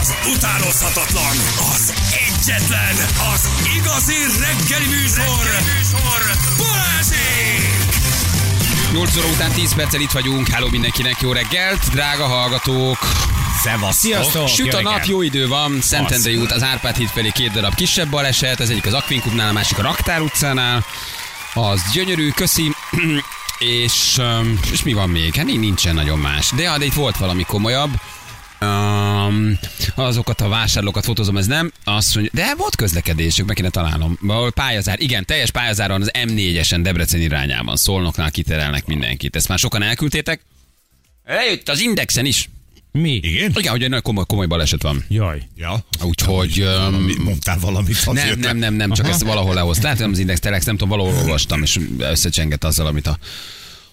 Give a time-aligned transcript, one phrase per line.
[0.00, 1.36] Az utánozhatatlan,
[1.74, 2.96] az egyetlen,
[3.34, 6.20] az igazi reggeli műsor, reggeli műsor.
[6.56, 7.88] Balázsék!
[8.92, 10.48] 8 óra után 10 perccel itt vagyunk.
[10.48, 12.98] Hello mindenkinek, jó reggelt, drága hallgatók.
[13.62, 13.92] Szevasztok.
[13.92, 14.48] Sziasztok.
[14.48, 18.08] Süt a nap, jó idő van, Szentendrei út, az Árpád híd felé két darab kisebb
[18.08, 20.84] baleset, az egyik az Akvinkumnál, a másik a Raktár utcánál.
[21.54, 22.74] Az gyönyörű, köszi.
[23.58, 24.20] és,
[24.72, 25.34] és mi van még?
[25.34, 26.50] Hát nincsen nagyon más.
[26.56, 27.90] De, de itt volt valami komolyabb.
[28.60, 29.58] Um,
[29.94, 31.72] azokat a vásárlókat fotózom, ez nem.
[31.84, 34.18] Azt mondja, de volt közlekedésük, meg kéne találnom.
[34.54, 37.76] Pályazár, igen, teljes pályazáron az M4-esen Debrecen irányában.
[37.76, 39.36] Szolnoknál kiterelnek mindenkit.
[39.36, 40.40] Ezt már sokan elküldtétek?
[41.24, 42.48] Eljött az Indexen is.
[42.92, 43.12] Mi?
[43.14, 43.52] Igen?
[43.54, 45.04] Igen, hogy egy nagyon komoly, komoly baleset van.
[45.08, 45.42] Jaj.
[45.56, 45.84] Ja.
[46.02, 46.64] Úgyhogy...
[46.64, 48.06] Valami, mondtál valamit.
[48.06, 49.14] nem, azért nem, nem, nem, csak Aha.
[49.14, 49.82] ezt valahol lehoztam.
[49.82, 53.18] Lehet, hogy nem az Index Telex, nem tudom, valahol olvastam, és összecsengett azzal, amit a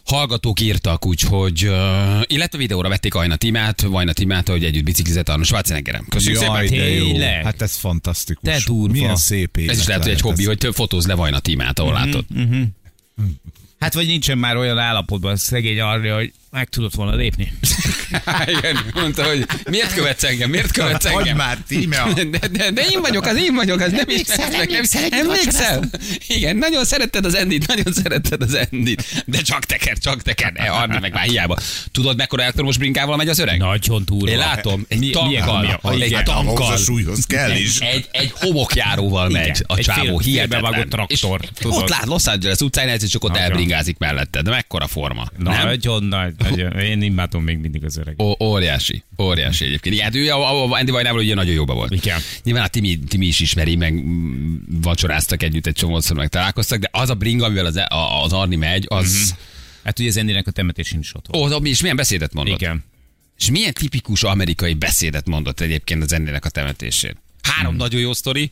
[0.06, 5.46] hallgatók írtak, úgyhogy, uh, illetve videóra vették Ajna Timát, Vajna Timát, hogy együtt biciklizett Arnold
[5.46, 6.06] Schwarzeneggerem.
[6.10, 6.88] Köszönjük Jaj, szépen!
[6.88, 7.44] Tényleg?
[7.44, 8.50] Hát ez fantasztikus.
[8.50, 8.92] Te durva.
[8.94, 10.48] Milyen szép élet Ez is lehet, hogy egy hobbi, ez.
[10.48, 12.26] hogy több fotóz le Vajna Timát, ahol látod.
[13.86, 17.54] Hát vagy nincsen már olyan állapotban a szegény arra, hogy meg tudott volna lépni.
[18.58, 21.38] Igen, mondta, hogy miért követsz engem, miért követsz engem?
[21.38, 22.04] már, Tíme.
[22.14, 24.70] De, de, de én vagyok, az én vagyok, az nem ismersz meg.
[24.70, 25.84] Nem, emlékszel?
[26.28, 29.24] Igen, nagyon szeretted az Endit, nagyon szeretted az Endit.
[29.26, 30.52] De csak teker, csak teker.
[30.52, 31.58] Ne, Arni meg már hiába.
[31.92, 33.58] Tudod, mekkora elektromos brinkával megy az öreg?
[33.58, 34.30] Nagyon durva.
[34.30, 37.80] Én látom, egy Mi- tankkal, egy tankkal, a súlyhoz kell is.
[37.80, 40.62] egy, egy homokjáróval megy Igen, a csávó, hihetetlen.
[40.62, 43.46] félbevágott traktor, ott lát Los Angeles utcán, egyszer csak ott Nagyon.
[43.76, 44.44] Elbringázik melletted.
[44.44, 45.28] De mekkora forma.
[45.38, 45.66] nem?
[45.66, 46.72] Nagyon nagy, nagyon.
[46.80, 48.22] Én imádom még mindig az öreg.
[48.22, 49.96] Ó, óriási, óriási egyébként.
[49.96, 51.92] Igen, hát ő a, a, a Andy Vajnával ugye nagyon jóba volt.
[51.94, 52.20] Igen.
[52.44, 54.04] Nyilván a Timi, Timi is ismeri, meg
[54.82, 58.56] vacsoráztak együtt egy csomószor, meg találkoztak, de az a bring, amivel az, a- az Arni
[58.56, 59.36] megy, az...
[59.84, 61.54] Hát ugye az Endinek a temetésén is ott volt.
[61.54, 62.62] Ó, mm és milyen beszédet mondott?
[62.62, 62.84] Igen.
[63.40, 67.16] És milyen tipikus amerikai beszédet mondott egyébként az ennének a temetésén?
[67.42, 67.78] Három Hmm.
[67.78, 68.52] nagyon jó sztori,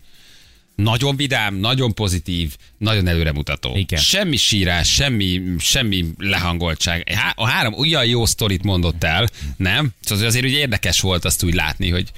[0.75, 3.75] nagyon vidám, nagyon pozitív, nagyon előremutató.
[3.75, 3.99] Igen.
[4.01, 7.09] Semmi sírás, semmi, semmi lehangoltság.
[7.11, 9.89] Há- A három olyan jó sztorit mondott el, nem?
[10.01, 12.11] Szóval azért ugye érdekes volt azt úgy látni, hogy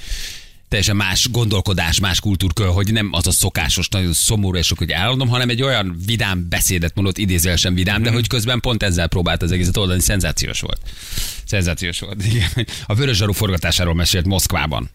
[0.67, 4.89] teljesen más gondolkodás, más kultúrkör, hogy nem az a szokásos, nagyon szomorú és sok, hogy
[4.91, 9.41] elmondom, hanem egy olyan vidám beszédet mondott, idézőjelesen vidám, de hogy közben pont ezzel próbált
[9.41, 10.79] az egészet oldani, szenzációs volt.
[11.45, 12.67] Szenzációs volt, igen.
[12.85, 14.89] A Vörös Zsaru forgatásáról mesélt Moszkvában,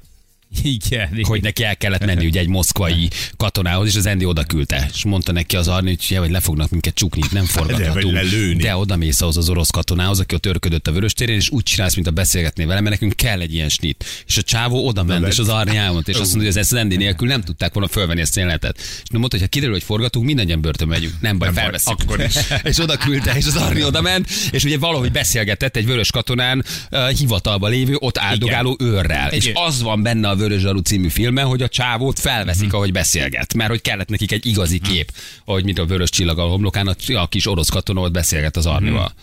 [0.62, 1.18] Igen.
[1.22, 5.04] hogy neki el kellett menni ugye egy moszkvai katonához, és az Endi oda küldte, és
[5.04, 8.14] mondta neki az Arni, hogy, ja, hogy le fognak minket csukni, nem forgathatunk.
[8.14, 8.62] lelőni.
[8.62, 11.62] De oda mész ahhoz az orosz katonához, aki ott örködött a vörös térén, és úgy
[11.62, 14.04] csinálsz, mint a beszélgetnél vele, mert nekünk kell egy ilyen snit.
[14.26, 16.96] És a csávó oda ment, és az Arni elmondta, és azt mondja, hogy ez Endi
[16.96, 18.78] nélkül nem tudták volna fölvenni ezt a jelenetet.
[18.78, 21.14] És mondta, hogy ha kiderül, hogy forgatunk, mindannyian börtönbe megyünk.
[21.20, 22.34] Nem baj, Nem baj, akkor is.
[22.62, 26.64] és oda küldte, és az Arni oda ment, és ugye valahogy beszélgetett egy vörös katonán
[26.90, 29.30] uh, hivatalba lévő, ott áldogáló őrrel.
[29.30, 33.54] És az van benne a Vörös Zsaru című filmben, hogy a csávót felveszik, ahogy beszélget.
[33.54, 35.12] Mert hogy kellett nekik egy igazi kép,
[35.44, 39.14] ahogy mint a vörös csillag a homlokán, a, kis orosz katona ott beszélget az Arnival.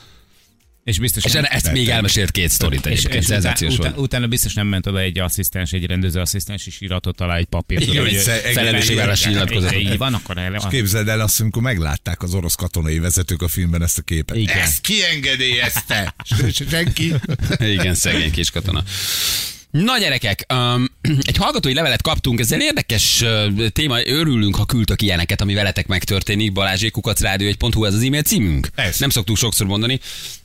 [0.83, 4.05] És biztos És nem- ezt még elmesélt két sztorit és, és utána, szenzációs utána, volt.
[4.05, 7.81] utána biztos nem ment oda egy asszisztens, egy rendező asszisztens, és iratott alá egy papírt.
[7.81, 8.11] Igen, hogy-
[8.51, 9.79] Igen, nyilatkozatot.
[9.79, 13.47] Így van, akkor el És képzeld el azt, amikor meglátták az orosz katonai vezetők a
[13.47, 14.35] filmben ezt a képet.
[14.37, 14.57] Igen.
[14.57, 16.15] Ezt kiengedélyezte!
[16.69, 17.13] Senki.
[17.59, 18.83] Igen, szegény kis katona.
[19.71, 20.86] Na gyerekek, um,
[21.21, 23.23] egy hallgatói levelet kaptunk, ez egy érdekes
[23.71, 28.67] téma, örülünk, ha küldtök ilyeneket, ami veletek megtörténik, balázsékukacrádió1.hu, ez az e-mail címünk.
[28.75, 28.99] Ez.
[28.99, 29.99] Nem szoktuk sokszor mondani,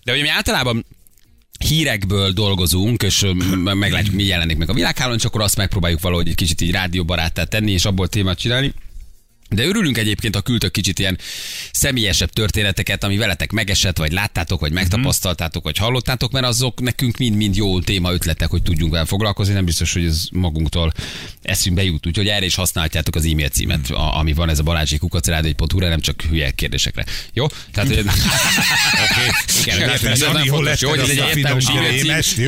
[0.05, 0.87] de hogy mi általában
[1.59, 3.27] hírekből dolgozunk, és
[3.63, 7.45] meglátjuk, mi jelenik meg a világhálón, és akkor azt megpróbáljuk valahogy egy kicsit így rádióbaráttá
[7.45, 8.73] tenni, és abból témát csinálni.
[9.53, 11.19] De örülünk egyébként, ha küldtök kicsit ilyen
[11.73, 17.57] személyesebb történeteket, ami veletek megesett, vagy láttátok, vagy megtapasztaltátok, vagy hallottátok, mert azok nekünk mind-mind
[17.57, 19.55] jó téma ötletek, hogy tudjunk vele foglalkozni.
[19.55, 20.93] Nem biztos, hogy ez magunktól
[21.43, 22.07] eszünkbe jut.
[22.07, 26.23] Úgyhogy erre is használhatjátok az e-mail címet, a- ami van ez a balázsékukacrádió.hu, nem csak
[26.23, 27.05] hülye kérdésekre.
[27.33, 27.47] Jó?
[27.73, 28.05] Tehát, hogy...
[29.63, 29.79] Igen,
[30.19, 31.93] Jani, hol jó, hogy ez egy értelmes e-mail?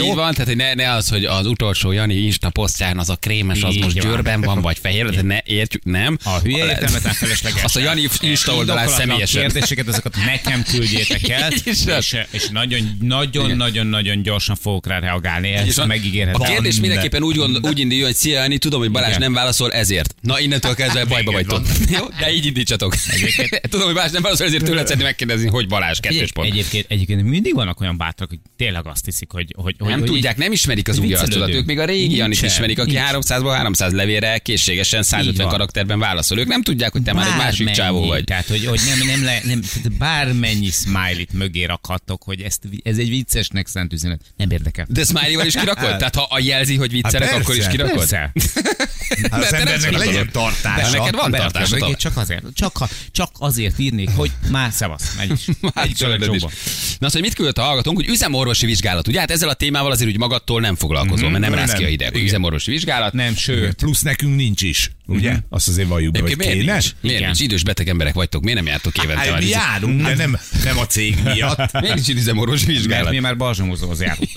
[0.09, 3.17] Így van, tehát hogy ne, ne az, hogy az utolsó Jani Insta posztján az a
[3.17, 6.19] krémes, az most győrben van, vagy fehér, ne értjük, nem.
[6.25, 6.65] A hülye
[7.03, 7.63] Le- értelmetlen felesleges.
[7.63, 9.41] Azt a Jani Insta oldalán személyesen.
[9.41, 15.53] kérdéseket, azokat nekem küldjétek el, és, és nagyon, nagyon, nagyon, nagyon gyorsan fogok rá reagálni.
[15.53, 16.41] Ezt megígérhetem.
[16.41, 19.73] A kérdés mindenképpen úgy, gond, úgy induljon, hogy szia Jani, tudom, hogy Balázs nem válaszol,
[19.73, 20.15] ezért.
[20.21, 21.67] Na, innentől kezdve bajba Igen, vagytok.
[21.91, 22.95] Jó, de így indítsatok.
[23.71, 26.51] tudom, hogy Balázs nem válaszol, ezért tőled szeretném megkérdezni, hogy Balázs, kettős pont.
[26.51, 29.55] egyébként, egyébként mindig vannak olyan bátrak, hogy tényleg azt hiszik, hogy...
[29.57, 31.49] hogy, hogy Nem hogy tudják, nem ismerik az új arcodat.
[31.49, 33.05] Ők még a régi Janit ismerik, aki nincs.
[33.13, 35.49] 300-ból 300 levélre készségesen Így 150 van.
[35.49, 36.39] karakterben válaszol.
[36.39, 37.77] Ők nem tudják, tudják, hogy te már egy másik Bármennyi.
[37.77, 38.25] csávó vagy.
[38.25, 42.99] Tehát, hogy, hogy nem, nem, le, nem, tehát bármennyi smiley-t mögé rakhattok, hogy ezt, ez
[42.99, 44.21] egy viccesnek szánt üzenet.
[44.37, 44.87] Nem érdekel.
[44.89, 45.97] De smiley is kirakod?
[45.97, 47.97] Tehát ha a jelzi, hogy viccelek, Hát akkor is kirakod?
[47.99, 48.33] Persze.
[49.31, 50.99] Hát az embernek legyen De tartása.
[50.99, 51.31] neked van
[51.71, 55.45] mögé, Csak azért, csak, ha- csak azért írnék, hogy már szevasz, megy is.
[55.75, 55.99] Már is.
[56.99, 59.09] Na azt, hogy mit küldött a hallgatónk, hogy üzemorvosi vizsgálat.
[59.09, 61.59] Ugye hát ezzel a témával azért úgy magadtól nem foglalkozol, mert nem Mhm.
[61.61, 62.15] rász ki a Igen.
[62.15, 63.13] Üzemorvosi vizsgálat.
[63.13, 63.75] Nem, sőt.
[63.75, 65.37] Plusz nekünk nincs is, ugye?
[65.49, 66.73] Azt azért valljuk be, hogy Egyébként miért kéne.
[66.73, 66.95] nincs?
[67.01, 67.29] Miért Igen.
[67.31, 67.41] nincs?
[67.41, 69.33] Idős beteg emberek vagytok, miért nem jártok évente?
[69.33, 71.73] Hát járunk, de nem, nem a cég miatt.
[71.81, 73.11] Miért nincs üzemorvosi Mert vizsgálat?
[73.11, 74.31] mi már balzsamozóhoz járunk.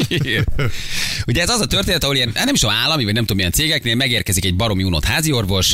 [1.27, 3.51] Ugye ez az a történet, ahol ilyen, nem is a állami, vagy nem tudom milyen
[3.51, 5.73] cégeknél megérkezik egy baromi unott háziorvos,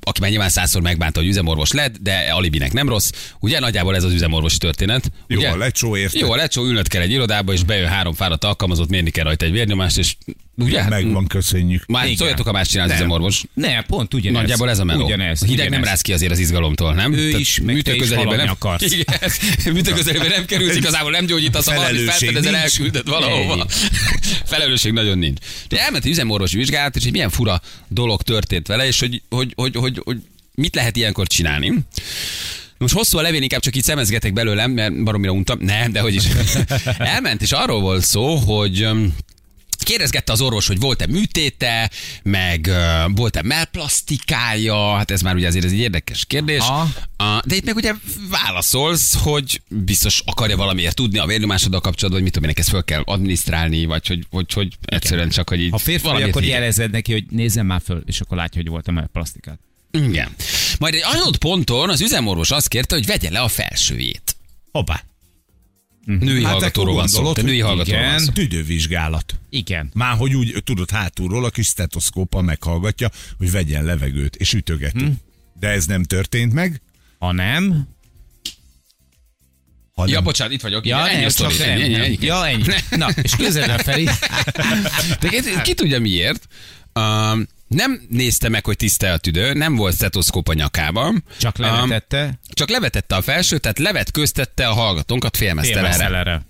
[0.00, 3.10] aki már nyilván százszor megbánta, hogy üzemorvos lett, de alibinek nem rossz.
[3.40, 5.10] Ugye nagyjából ez az üzemorvosi történet.
[5.26, 5.48] Jó ugye?
[5.48, 6.20] a lecsó, érted?
[6.20, 9.44] Jó a lecsó, ülnöd kell egy irodába, és bejön három fáradt alkalmazott, mérni kell rajta
[9.44, 10.14] egy vérnyomást, és
[10.56, 10.80] ugye?
[10.80, 11.86] Hát, Megvan, köszönjük.
[11.86, 12.16] Már Igen.
[12.16, 13.42] szóljatok, ha más csinál az üzemorvos.
[13.54, 14.40] Ne, pont ugyanez.
[14.40, 15.04] Nagyjából ez a meló.
[15.04, 15.42] Ugyanez.
[15.42, 15.80] A hideg ugyanez.
[15.80, 17.12] nem rász ki azért az izgalomtól, nem?
[17.12, 18.92] Ő is, meg te is nem akarsz.
[18.92, 22.64] Igen, műtő közelében nem kerülsz, igazából nem gyógyítasz, ha valami Felelősség felfedezel, nincs.
[22.64, 23.66] elküldött valahova.
[24.46, 25.38] Felelősség nagyon nincs.
[25.68, 29.52] De elment egy üzemorvosi vizsgálat, és hogy milyen fura dolog történt vele, és hogy, hogy,
[29.56, 30.18] hogy, hogy, hogy
[30.54, 31.72] mit lehet ilyenkor csinálni.
[32.78, 35.58] Most hosszú a levél, inkább csak így szemezgetek belőlem, mert baromira untam.
[35.60, 36.24] Nem, de hogy is.
[36.98, 38.88] Elment, és arról volt szó, hogy
[39.84, 41.90] Kérdezgette az orvos, hogy volt-e műtéte,
[42.22, 46.58] meg uh, volt-e melplasztikája, hát ez már ugye azért ez egy érdekes kérdés.
[46.58, 46.88] Aha.
[47.18, 47.92] Uh, de itt meg ugye
[48.30, 52.84] válaszolsz, hogy biztos akarja valamiért tudni a vérnyomásoddal kapcsolatban, hogy mit tudom én, ezt föl
[52.84, 57.12] kell adminisztrálni, vagy hogy, hogy, hogy egyszerűen csak, hogy így Ha férfi akkor jelezed neki,
[57.12, 59.58] hogy nézzem már föl, és akkor látja, hogy voltam el plastikát.
[59.90, 60.34] Igen.
[60.78, 64.36] Majd egy adott ponton az üzemorvos azt kérte, hogy vegye le a felsőjét.
[64.72, 65.04] Hoppá.
[66.04, 67.32] Női Hát hallgatóról van szó.
[67.32, 68.32] Te női hallgatóról van igen, szó.
[68.32, 69.34] tüdővizsgálat.
[69.50, 69.90] Igen.
[69.94, 75.12] Már hogy úgy, tudod, hátulról a kis stetoszkóppal meghallgatja, hogy vegyen levegőt, és ütögeti.
[75.60, 76.82] De ez nem történt meg.
[77.18, 77.88] Ha nem,
[79.94, 80.86] hanem Ja, bocsánat, itt vagyok.
[80.86, 82.00] Ja, ennyi nem, a csak Ennyi, nem.
[82.02, 82.18] ennyi.
[82.20, 82.62] Ja, ennyi.
[82.96, 84.04] Na, és közelre felé.
[85.20, 86.48] De ki, ki tudja miért?
[86.94, 91.24] Um, nem nézte meg, hogy tiszta a tüdő, nem volt stetoszkóp a nyakában.
[91.38, 92.38] Csak Um, levetette.
[92.48, 96.44] csak levetette a felső, tehát levetköztette a hallgatónkat félmeztelenre.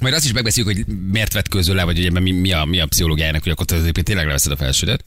[0.00, 2.80] Majd azt is megbeszéljük, hogy miért vetközöl le, vagy hogy ebben mi, mi, a, mi
[2.80, 5.04] a pszichológiájának, hogy akkor te egyébként tényleg leveszed a felsődet.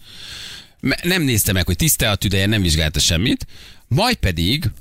[1.04, 3.48] Nem nézte meg, hogy tiszta a tüdeje, nem vizsgálta semmit.
[3.88, 4.72] Majd pedig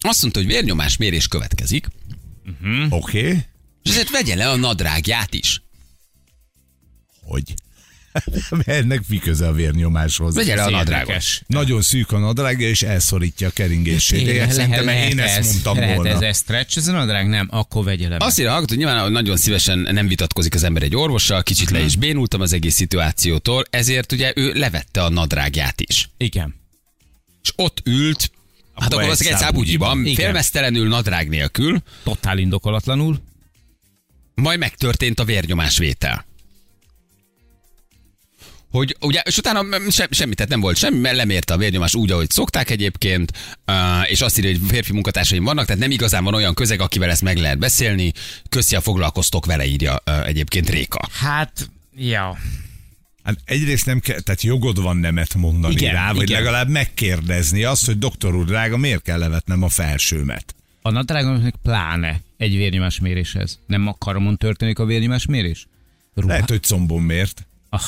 [0.00, 1.86] azt mondta, hogy vérnyomásmérés következik,
[2.90, 3.38] Oké, okay.
[3.82, 5.62] és ezért vegye le a nadrágját is.
[7.22, 7.54] hogy?
[8.64, 10.34] Ennek mi köze a vérnyomáshoz?
[10.34, 11.42] Vegye le a érdekes.
[11.46, 14.26] Nagyon szűk a nadrágja, és elszorítja a keringését.
[14.26, 16.10] Én Szerintem én ezt ez, mondtam lehet volna.
[16.10, 17.28] ez, ez stretch, ez a nadrág?
[17.28, 18.16] Nem, akkor vegye le.
[18.18, 21.80] Azt írja a hogy nyilván nagyon szívesen nem vitatkozik az ember egy orvossal, kicsit le
[21.80, 26.10] is bénultam az egész szituációtól, ezért ugye ő levette a nadrágját is.
[26.16, 26.54] Igen.
[27.42, 28.30] És ott ült,
[28.74, 30.04] hát akkor az egy szábúgyiban.
[30.14, 33.20] félmeztelenül nadrág nélkül, Totál indokolatlanul.
[34.34, 36.26] majd megtörtént a vérnyomásvétel.
[38.70, 42.10] Hogy ugye, és utána se, semmi, tehát nem volt semmi, mert lemérte a vérnyomás úgy,
[42.10, 43.32] ahogy szokták egyébként,
[44.04, 47.22] és azt írja, hogy férfi munkatársaim vannak, tehát nem igazán van olyan közeg, akivel ezt
[47.22, 48.12] meg lehet beszélni.
[48.48, 51.08] Köszi, a foglalkoztok vele, írja egyébként Réka.
[51.12, 52.38] Hát, ja.
[53.22, 56.42] Hát egyrészt nem kell, tehát jogod van nemet mondani Igen, rá, vagy igen.
[56.42, 60.54] legalább megkérdezni azt, hogy doktor úr drága, miért kell levetnem a felsőmet?
[60.82, 63.58] A nadrágnak meg pláne egy vérnyomásméréshez.
[63.66, 65.66] Nem a karamon történik a vérnyomásmérés?
[66.14, 66.28] Ruha...
[66.28, 67.46] Lehet, hogy combon miért.
[67.68, 67.80] Ah,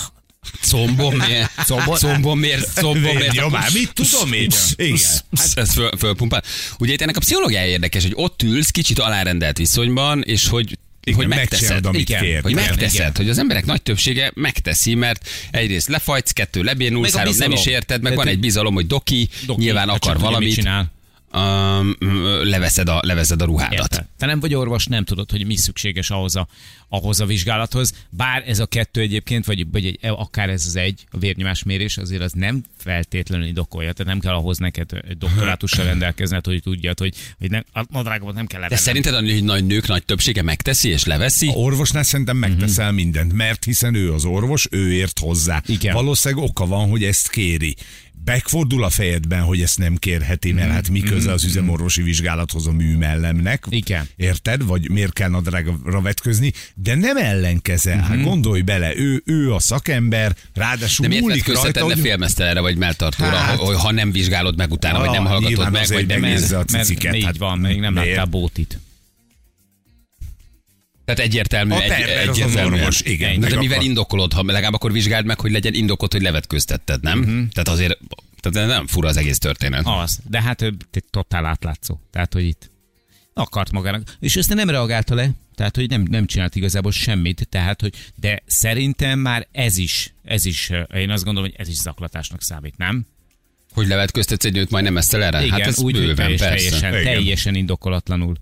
[0.60, 1.50] Combom miért?
[1.66, 2.72] Combom- Combom miért?
[2.74, 3.18] Combom miért?
[3.32, 4.50] Vérnyomás, mit tudom én?
[4.76, 4.98] Igen.
[5.36, 6.42] Hát ez föl, fölpumpál.
[6.78, 11.18] Ugye itt ennek a pszichológiája érdekes, hogy ott ülsz kicsit alárendelt viszonyban, és hogy Igen,
[11.18, 11.86] hogy megcsinálod, megteszed.
[11.86, 12.42] amit igen, kér.
[12.42, 13.12] hogy Igen, megteszed, igen.
[13.16, 17.50] hogy az emberek nagy többsége megteszi, mert egyrészt lefajtsz, kettő lebénulsz, Meg a három nem
[17.52, 20.54] is érted, meg Tehát, van egy bizalom, hogy doki, Doki, nyilván hát akar mit valamit,
[20.54, 20.92] csinál.
[21.32, 21.96] Um,
[22.42, 23.78] leveszed, a, leveszed a ruhádat.
[23.78, 24.06] Érted.
[24.18, 26.48] Te nem vagy orvos, nem tudod, hogy mi szükséges ahhoz a,
[26.88, 27.92] ahhoz a vizsgálathoz.
[28.10, 32.22] Bár ez a kettő egyébként, vagy, vagy egy, akár ez az egy, a vérnyomásmérés, azért
[32.22, 33.92] az nem feltétlenül indokolja.
[33.92, 38.46] Tehát nem kell ahhoz neked doktorátussal rendelkezned, hogy tudjad, hogy, hogy nem, a nadrágomat nem
[38.46, 38.84] kell De levennem.
[38.84, 41.48] szerinted a nagy nők nagy többsége megteszi és leveszi?
[41.48, 45.62] A orvosnál szerintem megteszel mindent, mert hiszen ő az orvos, ő ért hozzá.
[45.66, 45.94] Igen.
[45.94, 47.76] Valószínűleg oka van, hogy ezt kéri.
[48.24, 52.72] Megfordul a fejedben, hogy ezt nem kérheti, mert hát mi köze az üzemorvosi vizsgálathoz a
[52.72, 53.64] műmellemnek.
[53.68, 54.08] Igen.
[54.16, 54.64] Érted?
[54.66, 56.52] Vagy miért kell nadrágra vetközni?
[56.74, 57.98] De nem ellenkezel.
[57.98, 61.98] Hát gondolj bele, ő, ő a szakember, ráadásul De múlik rajta, hogy...
[61.98, 65.86] félmeztelenre vagy melltartóra, Hát- ha, ha nem vizsgálod meg utána, vagy nem Ah, hallgatod meg,
[65.88, 66.58] vagy nézed?
[66.58, 67.02] a ciciket.
[67.04, 68.78] Mert így hát van, még nem láttál bótit.
[71.14, 72.76] Tehát egyértelmű, A egy, terver az az egyértelmű.
[72.76, 73.32] orvos, igen.
[73.32, 77.02] De, Meg de mivel indokolod, ha legalább akkor vizsgáld meg, hogy legyen indokot, hogy levetköztetted,
[77.02, 77.18] nem?
[77.18, 77.28] Mhm.
[77.28, 77.48] Uh-huh.
[77.48, 77.98] Tehát azért
[78.40, 79.82] Tehát nem fura az egész történet.
[79.84, 80.18] Az.
[80.28, 80.76] De hát ő
[81.10, 81.98] totál átlátszó.
[82.10, 82.70] Tehát, hogy itt
[83.34, 84.16] akart magának.
[84.20, 88.42] És ezt nem reagálta le, tehát, hogy nem, nem csinált igazából semmit, tehát, hogy, de
[88.46, 92.76] szerintem már ez is, ez is, eh, én azt gondolom, hogy ez is zaklatásnak számít,
[92.76, 93.06] nem?
[93.72, 95.44] Hogy levetköztetsz egy nőt majdnem ezt erre?
[95.44, 97.04] Igen, hát ez úgy, hogy bőven, teljesen, Igen.
[97.04, 98.34] teljesen indokolatlanul.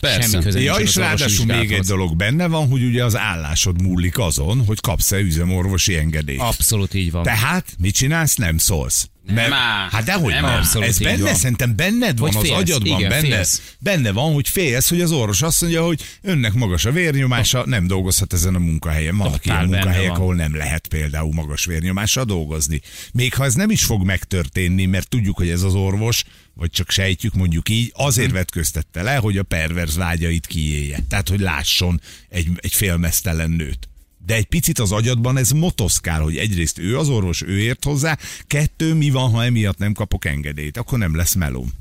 [0.00, 0.30] Tehát Persze.
[0.30, 4.18] semmi köze Ja, és ráadásul még egy dolog benne van, hogy ugye az állásod múlik
[4.18, 6.40] azon, hogy kapsz-e üzemorvosi engedélyt.
[6.40, 7.22] Abszolút így van.
[7.22, 8.34] Tehát mit csinálsz?
[8.34, 9.06] Nem szólsz.
[9.26, 9.88] Nem áll.
[9.90, 10.82] hát dehogy Nem nem.
[10.82, 11.34] Ez benne, van.
[11.34, 13.74] szerintem benned van, Hogy az agyadban Igen, benne, félsz.
[13.78, 17.86] benne van, hogy félsz, hogy az orvos azt mondja, hogy önnek magas a vérnyomása, nem
[17.86, 19.16] dolgozhat ezen a munkahelyen.
[19.16, 20.20] Vannak Totál ilyen munkahelyek, van.
[20.20, 22.80] ahol nem lehet például magas vérnyomással dolgozni.
[23.12, 26.90] Még ha ez nem is fog megtörténni, mert tudjuk, hogy ez az orvos, vagy csak
[26.90, 28.36] sejtjük mondjuk így, azért Mhm.
[28.36, 30.98] vetköztette le, hogy a perverz vágyait kiélje.
[31.08, 33.88] Tehát, hogy lásson egy, egy félmeztelen nőt.
[34.26, 38.18] De egy picit az agyadban ez motoszkál, hogy egyrészt ő az orvos, ő ért hozzá,
[38.46, 41.72] kettő, mi van, ha emiatt nem kapok engedélyt, akkor nem lesz melóm.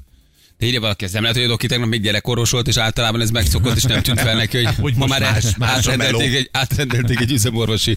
[0.63, 3.29] Írja valaki, ez nem lehet, hogy a doki tegnap még gyerekoros volt, és általában ez
[3.29, 6.49] megszokott, és nem tűnt fel neki, hogy, Hogy ma már más- más, a átrendelték, egy,
[6.51, 7.95] átrendelték egy üzemorvosi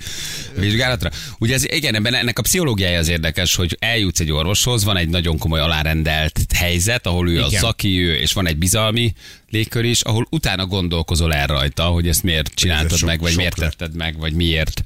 [0.58, 1.10] vizsgálatra.
[1.38, 5.08] Ugye ez, igen, ebben ennek a pszichológiája az érdekes, hogy eljutsz egy orvoshoz, van egy
[5.08, 7.60] nagyon komoly alárendelt helyzet, ahol ő a Igen.
[7.60, 9.12] szaki, ő, és van egy bizalmi
[9.50, 13.38] légkör is, ahol utána gondolkozol el rajta, hogy ezt miért csináltad sok- meg, vagy sok
[13.38, 13.70] miért lett.
[13.70, 14.82] tetted meg, vagy miért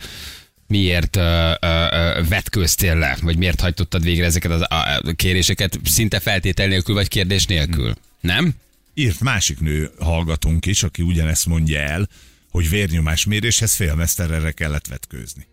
[0.68, 6.20] miért uh, uh, uh, vetköztél le, vagy miért hajtottad végre ezeket az a, kéréseket szinte
[6.20, 7.94] feltétel nélkül, vagy kérdés nélkül.
[8.20, 8.54] Nem?
[8.94, 12.08] Írt másik nő hallgatónk is, aki ugyanezt mondja el,
[12.50, 15.46] hogy vérnyomásméréshez félmeszterre kellett vetkőzni.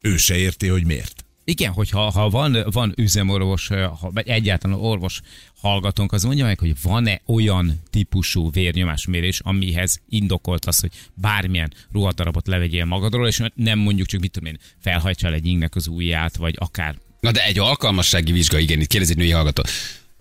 [0.00, 1.24] Ő se érti, hogy miért.
[1.44, 5.20] Igen, hogyha ha van, van üzemorvos, ha, vagy egyáltalán orvos
[5.60, 12.46] hallgatónk, az mondja meg, hogy van-e olyan típusú vérnyomásmérés, amihez indokolt az, hogy bármilyen ruhadarabot
[12.46, 16.54] levegyél magadról, és nem mondjuk csak, mit tudom én, felhajtsál egy ingnek az ujját, vagy
[16.58, 16.98] akár.
[17.20, 19.62] Na de egy alkalmassági vizsga, igen, itt kérdezi egy női hallgató.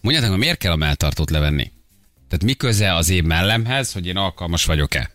[0.02, 1.72] Mondjátok, hogy miért kell a melltartót levenni?
[2.28, 5.12] Tehát mi köze az én mellemhez, hogy én alkalmas vagyok-e?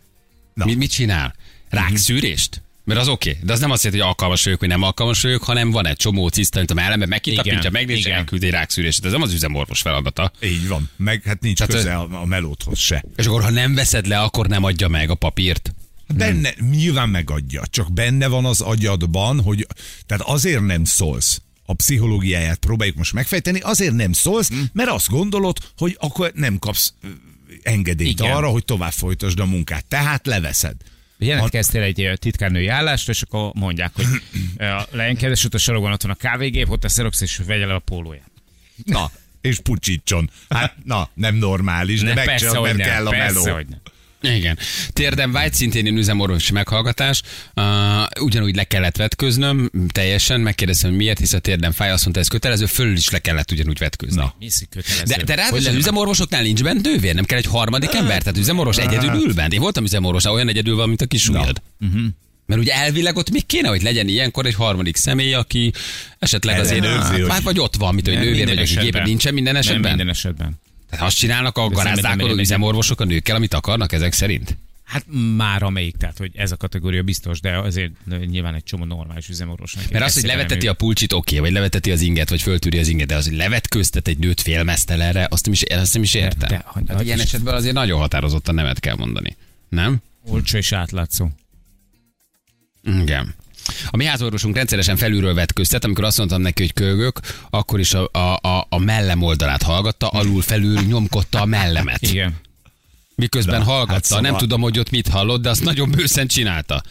[0.55, 0.65] Na.
[0.65, 1.35] Mi, mit csinál?
[1.69, 2.63] Rákszűrést?
[2.87, 3.43] Mert az oké, okay.
[3.45, 5.97] de az nem azt jelenti, hogy alkalmas vagyok, hogy nem alkalmas vagyok, hanem van egy
[5.97, 8.13] csomó ciszta, amit a mellembe megkitapintja, igen.
[8.13, 9.05] elküld egy rákszűrést.
[9.05, 10.33] Ez nem az üzemorvos feladata.
[10.43, 10.91] Így van.
[10.97, 13.05] Meg hát nincs Tehát, köze a, melódhoz se.
[13.17, 15.75] És akkor, ha nem veszed le, akkor nem adja meg a papírt.
[16.15, 19.67] Benne, nyilván megadja, csak benne van az agyadban, hogy
[20.07, 21.41] tehát azért nem szólsz.
[21.65, 26.93] A pszichológiáját próbáljuk most megfejteni, azért nem szólsz, mert azt gondolod, hogy akkor nem kapsz
[27.63, 28.33] engedélyt Igen.
[28.33, 29.85] arra, hogy tovább folytasd a munkát.
[29.85, 30.77] Tehát leveszed.
[31.19, 34.07] Jelentkeztél egy titkárnői állást, és akkor mondják, hogy
[34.57, 37.75] ö, leengedés, ott a sarokban ott van a kávégép, ott a szerox, és vegye le
[37.75, 38.31] a pólóját.
[38.85, 40.31] Na, és pucsítson.
[40.49, 43.55] Hát, na, nem normális, de Ne, hogy mert nem, kell a persze, meló.
[43.55, 43.81] hogy nem.
[44.35, 44.59] Igen.
[44.93, 47.23] Térdem vágy, szintén én üzemorvosi meghallgatás.
[47.55, 47.65] Uh,
[48.21, 52.29] ugyanúgy le kellett vetköznöm, teljesen, megkérdeztem, hogy miért, hisz a térdem fáj, azt mondta, ez
[52.29, 54.17] kötelező, fölül is le kellett ugyanúgy vetközni.
[54.17, 54.35] Na.
[54.39, 55.05] Mi szí- kötelező?
[55.05, 58.77] De, de Hogy ráadásul üzemorvosoknál nincs bent nővér, nem kell egy harmadik ember, tehát üzemorvos
[58.77, 59.53] egyedül ül bent.
[59.53, 61.63] Én voltam üzemorvos, olyan egyedül van, mint a kis ujjad.
[62.47, 65.73] Mert ugye elvileg ott még kéne, hogy legyen ilyenkor egy harmadik személy, aki
[66.19, 69.35] esetleg azért, hát, hát vagy ott van, mint hogy Nem, nővér, vagy aki gépen nincsen
[69.35, 69.89] minden Nem esetben.
[69.89, 70.61] minden esetben.
[70.91, 74.57] Tehát azt csinálnak a garázdálkodó üzemorvosok a nőkkel, amit akarnak ezek szerint.
[74.85, 75.05] Hát
[75.37, 77.93] már amelyik, tehát hogy ez a kategória biztos, de azért
[78.27, 79.91] nyilván egy csomó normális üzemorvosnak.
[79.91, 83.07] Mert az, hogy leveteti a pulcsit, oké, vagy leveteti az inget, vagy föltűri az inget,
[83.07, 86.49] de az, hogy levetköztet egy nőt félmeztelenre, azt nem is, azt nem is értem.
[86.49, 89.37] de- hogy- hát ilyen esetben azért nagyon határozottan nemet kell mondani.
[89.69, 89.97] Nem?
[90.25, 91.29] Olcsó és átlátszó.
[92.83, 93.35] Igen.
[93.91, 97.21] A mi házorvosunk rendszeresen felülről vetköztet, amikor azt mondtam neki, hogy kölgök,
[97.51, 102.03] akkor is a, a, a, a mellem oldalát hallgatta, alul felül nyomkodta a mellemet.
[102.03, 102.35] Igen.
[103.15, 106.27] Miközben Na, hallgatta, hát szóval- nem tudom, hogy ott mit hallott, de azt nagyon bőszen
[106.27, 106.83] csinálta.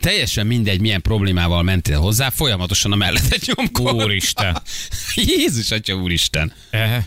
[0.00, 4.02] Teljesen mindegy, milyen problémával mentél hozzá, folyamatosan a mellettet nyomkod.
[4.04, 4.62] Úristen.
[5.14, 6.52] Jézus, atya úristen.
[6.70, 7.04] Eh.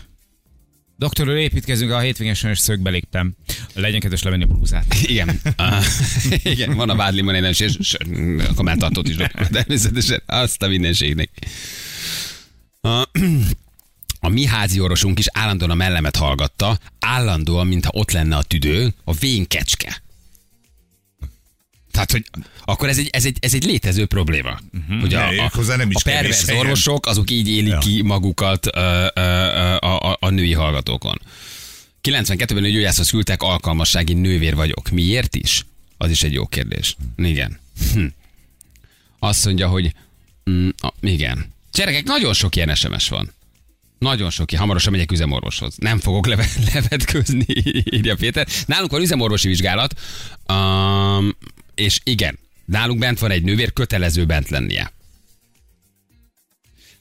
[0.98, 3.34] Doktorról építkezünk, a hétvégén sajnos szögbe léptem.
[3.74, 4.94] Legyen kedves levenni a blúzát.
[5.02, 5.40] Igen.
[5.56, 5.84] Ah,
[6.42, 7.96] igen, van a vádlimon egy és, és
[8.48, 9.16] akkor már tartott is.
[9.50, 11.30] Természetesen azt a mindenségnek.
[12.80, 12.88] A,
[14.20, 18.94] a mi házi orvosunk is állandóan a mellemet hallgatta, állandóan, mintha ott lenne a tüdő,
[19.04, 20.02] a vén kecske.
[21.90, 22.24] Tehát, hogy
[22.64, 24.58] akkor ez egy, ez egy, ez egy létező probléma.
[24.78, 25.00] Uh-huh.
[25.00, 27.78] Hogy a, a, hozzá nem is a pervers orvosok, azok így élik Ja.
[27.78, 29.76] ki magukat ö, ö, ö,
[30.28, 31.20] a, női hallgatókon.
[32.02, 34.88] 92-ben nőgyógyászhoz küldtek, alkalmassági nővér vagyok.
[34.88, 35.66] Miért is?
[35.96, 36.96] Az is egy jó kérdés.
[37.16, 37.58] Igen.
[37.92, 38.06] Hm.
[39.18, 39.92] Azt mondja, hogy
[40.50, 41.52] mm, a, igen.
[41.72, 43.32] Gyerekek, nagyon sok ilyen SMS van.
[43.98, 44.50] Nagyon sok.
[44.50, 45.74] Hamarosan megyek üzemorvoshoz.
[45.76, 47.44] Nem fogok leve, levetkőzni,
[47.84, 48.46] írja Péter.
[48.66, 50.00] Nálunk van üzemorvosi vizsgálat,
[50.48, 51.36] um,
[51.74, 54.92] és igen, nálunk bent van egy nővér, kötelező bent lennie.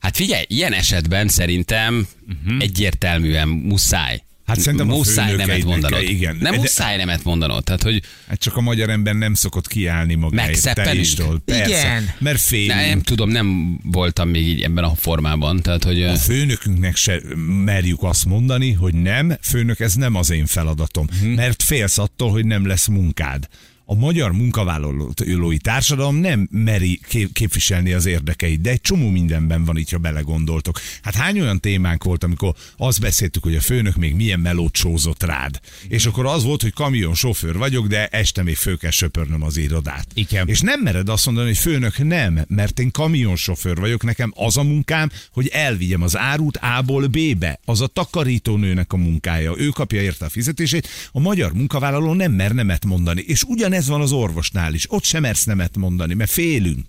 [0.08, 2.08] Hát figyelj, ilyen esetben szerintem
[2.44, 2.62] uh-huh.
[2.64, 4.24] egyértelműen muszáj.
[4.46, 6.00] Hát szerintem muszáj nemet mondanod.
[6.00, 6.38] kell, igen.
[6.40, 7.64] Nem De- muszáj nemet mondanod.
[7.64, 10.48] Tehát, hogy Hát csak a magyar ember nem szokott kiállni magáért.
[10.52, 11.44] Megszeppenünk?
[11.46, 11.68] Persze.
[11.68, 12.10] Igen.
[12.20, 12.80] Mert félünk.
[12.80, 15.62] nem tudom, nem voltam még így ebben a formában.
[15.62, 17.22] Tehát, hogy A főnökünknek se
[17.66, 21.30] merjük azt mondani, hogy nem, főnök, ez nem az én feladatom, Mhm.
[21.30, 23.48] mert félsz attól, hogy nem lesz munkád.
[23.90, 29.78] A magyar munkavállalói társadalom nem meri kép- képviselni az érdekeit, de egy csomó mindenben van
[29.78, 30.80] itt, ha belegondoltok.
[31.02, 35.24] Hát hány olyan témánk volt, amikor azt beszéltük, hogy a főnök még milyen melót sózott
[35.24, 35.60] rád.
[35.88, 39.58] És akkor az volt, hogy kamion sofőr vagyok, de este még föl kell söpörnöm az
[39.58, 40.08] irodát.
[40.14, 40.48] Igen.
[40.48, 44.64] És nem mered azt mondani, hogy főnök nem, mert én kamionsofőr vagyok, nekem az a
[44.64, 47.60] munkám, hogy elvigyem az árut A-ból B-be.
[47.66, 49.54] Az a takarítónőnek a munkája.
[49.58, 50.88] Ő kapja érte a fizetését.
[51.12, 53.24] A magyar munkavállaló nem mer nemet mondani.
[53.28, 53.44] És
[53.78, 54.86] ugyanez van az orvosnál is.
[54.90, 56.86] Ott sem mersz nemet mondani, mert félünk.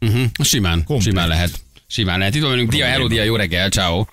[0.00, 1.02] uh-huh, simán, Komplet.
[1.02, 1.50] simán lehet.
[1.86, 2.34] Simán lehet.
[2.34, 4.04] Itt van velünk Dia, hello Dia, jó reggel, ciao.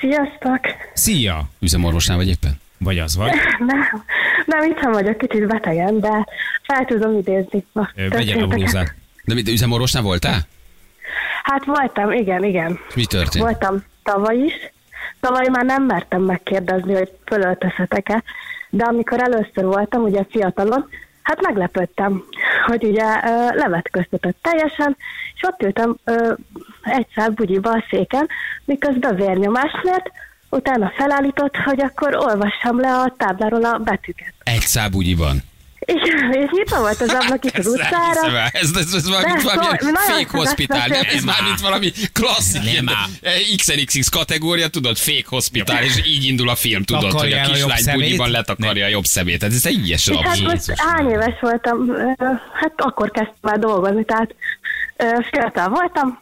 [0.00, 0.60] Sziasztok!
[0.94, 1.48] Szia!
[1.58, 2.60] Üzemorvosnál vagy éppen?
[2.78, 3.30] Vagy az vagy?
[3.70, 4.04] Nem,
[4.46, 6.26] nem itt vagyok, kicsit betegen, de
[6.62, 7.64] fel tudom idézni.
[7.94, 8.94] Vegyél a blúzát.
[9.24, 10.46] De mit, üzemorvosnál voltál?
[11.42, 12.78] Hát voltam, igen, igen.
[12.94, 13.44] Mi történt?
[13.44, 14.52] Voltam tavaly is.
[15.20, 18.22] Tavaly már nem mertem megkérdezni, hogy fölöltözhetek-e,
[18.70, 20.88] de amikor először voltam, ugye fiatalon,
[21.26, 22.24] hát meglepődtem,
[22.66, 23.04] hogy ugye
[23.54, 24.96] levetköztetett teljesen,
[25.34, 26.32] és ott ültem ö,
[26.82, 28.28] egy szál bugyiba a széken,
[28.64, 30.10] miközben vérnyomást mért,
[30.50, 34.34] utána felállított, hogy akkor olvassam le a tábláról a betűket.
[34.42, 35.42] Egy szábugyiban.
[35.86, 38.48] Igen, és nyitva volt az ablak itt az utcára.
[38.52, 41.02] Ez, ez, ez valami, De, valami szóval fake sokat hospitál, nem?
[41.14, 43.10] Ez már mint valami klasszik Nem ilyen, ám.
[43.22, 47.94] eh, XNXX kategória, tudod, fake hospitál, és így indul a film, tudod, hogy a kislány
[47.94, 49.38] bugyiban letakarja a jobb szemét.
[49.38, 51.90] Tehát ez egy ilyes hát most hány éves voltam,
[52.52, 54.34] hát akkor kezdtem el dolgozni, tehát
[55.30, 56.18] fiatal voltam,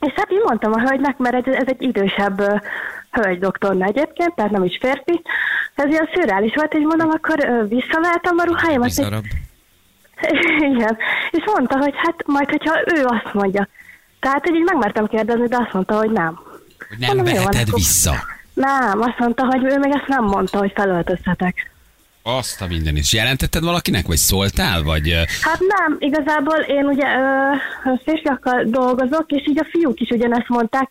[0.00, 2.42] és hát így mondtam a hölgynek, mert ez, ez egy idősebb
[3.22, 5.22] hölgy doktorna egyébként, tehát nem is férfi,
[5.74, 9.24] ez ilyen szürreális volt, és mondom, akkor ö, visszaveltem a ruháimat, és, Bizarabb.
[10.72, 10.96] igen,
[11.30, 13.68] és mondta, hogy hát majd, hogyha ő azt mondja.
[14.20, 16.38] Tehát, hogy így megmertem kérdezni, de azt mondta, hogy nem.
[16.88, 18.14] Hogy nem Mondom, van, veheted akkor- vissza.
[18.54, 21.70] Nem, azt mondta, hogy ő még ezt nem mondta, hogy felöltözhetek.
[22.22, 23.12] Azt a minden is.
[23.12, 25.14] Jelentetted valakinek, vagy szóltál, vagy...
[25.42, 27.52] Hát nem, igazából én ugye ö,
[28.04, 30.88] férfiakkal dolgozok, és így a fiúk is ugyanezt mondták,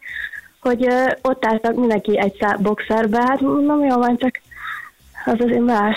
[0.59, 4.41] hogy ö, ott álltak mindenki egy szál boxerbe, hát mondom, jó van, csak
[5.25, 5.95] az azért más.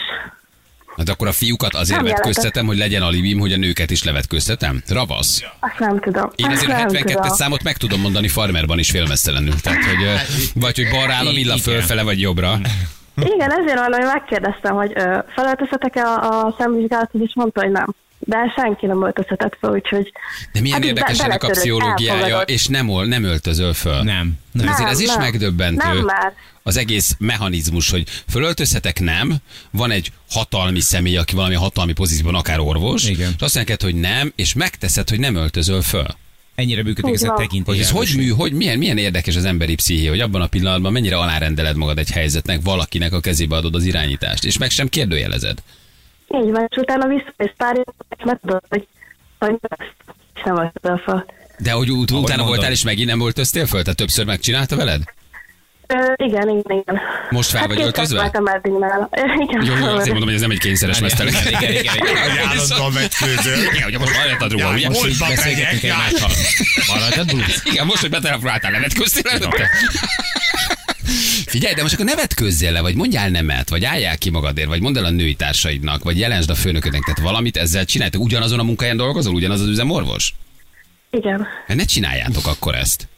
[0.96, 4.82] Hát akkor a fiúkat azért Nem vetköztetem, hogy legyen alibim, hogy a nőket is levetköztetem?
[4.88, 5.42] Ravasz.
[5.60, 6.30] Azt nem tudom.
[6.34, 7.36] Én Azt azért a nem 72 tudom.
[7.36, 9.60] számot meg tudom mondani farmerban is félmeztelenül.
[9.60, 10.04] Tehát, hogy
[10.54, 12.58] vagy hogy balra áll a villa fölfele, vagy jobbra.
[13.16, 17.94] Igen, ezért van, hogy megkérdeztem, hogy ö, felöltözhetek-e a, a szemvizsgálathoz, és mondta, hogy nem.
[18.22, 20.12] De senki nem öltözhetett fel, úgyhogy...
[20.52, 24.02] De milyen Hát érdekes be- ennek a pszichológiája, és nem, nem öltözöl föl.
[24.02, 24.33] Nem.
[24.52, 24.68] nem.
[24.68, 25.30] Ezért ez is Nem, nem.
[25.30, 25.87] megdöbbentő.
[25.87, 26.33] Nem már.
[26.62, 29.37] Az egész mechanizmus, hogy fölöltözhetek, nem,
[29.70, 33.33] van egy hatalmi személy, aki valami hatalmi pozícióban, akár orvos, Igen.
[33.37, 36.06] és azt mondja, hogy nem, és megteszed, hogy nem öltözöl föl.
[36.54, 37.74] Ennyire működik ez a tekintély.
[37.74, 40.92] Hogy ez hogy mű, hogy milyen, milyen érdekes az emberi psziché, hogy abban a pillanatban
[40.92, 45.62] mennyire alárendeled magad egy helyzetnek, valakinek a kezébe adod az irányítást, és meg sem kérdőjelezed.
[46.34, 47.84] Így van, és utána visszamész pár év,
[48.16, 48.86] és megtudod, hogy,
[49.38, 49.58] hogy
[50.34, 51.26] és nem öltözöl fel.
[51.58, 52.46] De hogy ut- utána mondod.
[52.46, 53.80] voltál, és megint nem öltöztél föl?
[53.82, 55.02] Tehát többször megcsinálta veled?
[55.86, 57.00] Ö, igen, igen, igen.
[57.30, 58.20] Most fel vagy kétszer öltözve?
[58.20, 58.72] voltam eddig.
[59.10, 61.46] Ö, Igen, Jó, jó, azért mondom, hogy ez nem egy kényszeres Igen, mesztelen.
[61.46, 62.16] igen, igen, igen, igen.
[62.30, 63.58] Hogy állandóan vetkőzöl.
[63.74, 64.88] Igen, hogy most hallgatod róla, ugye?
[64.88, 66.30] Most így beszélgetünk egymással.
[66.94, 67.62] Maradjad blúz.
[67.64, 69.68] Igen, most, hogy betelefonáltál, nevetköztél előtte?
[71.50, 74.98] Figyelj, de most akkor nevetkőzzél le, vagy mondjál nemet, vagy álljál ki magadért, vagy mondd
[74.98, 78.22] el a női társaidnak, vagy jelensd a főnöködnek, tehát valamit ezzel csináljátok.
[78.22, 80.34] Ugyanazon a munkahelyen dolgozol, ugyanaz az üzemorvos?
[81.10, 81.46] Igen.
[81.66, 83.08] Hát ne csináljátok akkor ezt.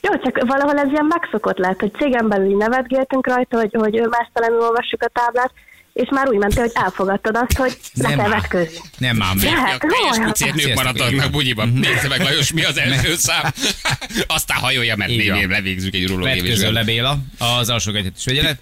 [0.00, 4.60] Jó, csak valahol ez ilyen megszokott lett, hogy cégen belül nevetgéltünk rajta, hogy, hogy mesztelenül
[4.60, 5.52] olvassuk a táblát,
[5.94, 8.40] és már úgy mentél, hogy elfogadtad azt, hogy le Nem kell már.
[8.40, 8.78] vetközni.
[8.98, 9.38] Nem ám.
[9.38, 10.24] De- A teljes komolyan.
[10.26, 11.68] pucér nők Sziasztok, maradnak bugyiban.
[11.68, 13.52] Nézze meg, Lajos, mi az első szám.
[14.26, 17.24] Aztán hajolja, mert névén levégzünk egy urológiai Vetközöl le vizsgálatot.
[17.38, 18.58] Béla, az alsógatyát is vegye le.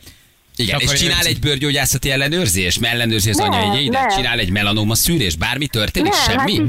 [0.57, 4.09] Igen, és Akkor csinál egy bőrgyógyászati ellenőrzés, mert ellenőrzi az nem.
[4.17, 6.53] csinál egy melanoma szűrés, bármi történik, hát semmi?
[6.53, 6.63] így,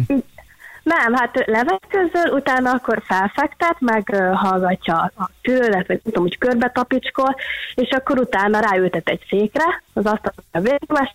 [0.84, 6.69] nem, hát levetközöl, utána akkor felfektet, meg uh, hallgatja a tőlet, vagy tudom, hogy körbe
[6.69, 7.36] tapicskol,
[7.76, 11.13] és akkor utána ráültet egy székre, az asztal a végigmest,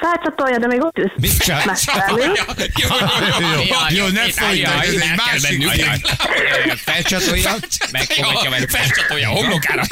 [0.00, 2.24] felcsatolja, de még ott ülsz Mit mesztelenül.
[2.24, 6.06] Jó, jó, Jó, jó, ne folytasd, ez egy másik.
[6.76, 7.54] Felcsatolja,
[7.92, 8.70] megfogadja velük.
[8.70, 9.82] Felcsatolja a homlokára.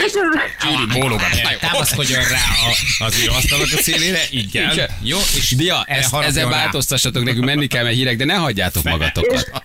[0.63, 1.59] Gyűrű, bólogat.
[1.61, 2.39] Támaszkodjon rá
[2.99, 4.21] a, az asztalnak a szélére.
[4.31, 4.91] Igen.
[5.03, 5.87] Jó, és Dia,
[6.35, 6.49] rá.
[6.49, 9.63] változtassatok nekünk, menni kell, mert hírek, de ne hagyjátok magatokat.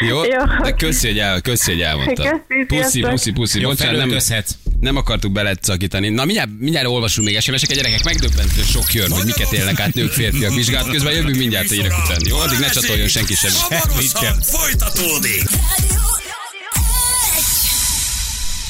[0.00, 0.24] Jó?
[0.24, 0.42] Jó.
[0.62, 2.40] De köszi, hogy, el, köszi, hogy elmondtad.
[2.66, 3.60] Puszi, puszi, puszi.
[3.60, 4.42] Jó, Bocsánat, nem,
[4.80, 6.08] nem akartuk beletszakítani.
[6.08, 10.12] Na, mindjárt, mindjárt olvasunk még SMS-eket, gyerekek, megdöbbentő sok jön, hogy miket élnek át nők,
[10.12, 12.18] férfiak vizsgálat közben, jövünk mindjárt a hírek után.
[12.24, 13.54] Jó, addig ne csatoljon senki semmi.
[13.58, 15.48] Hamarosan folytatódik.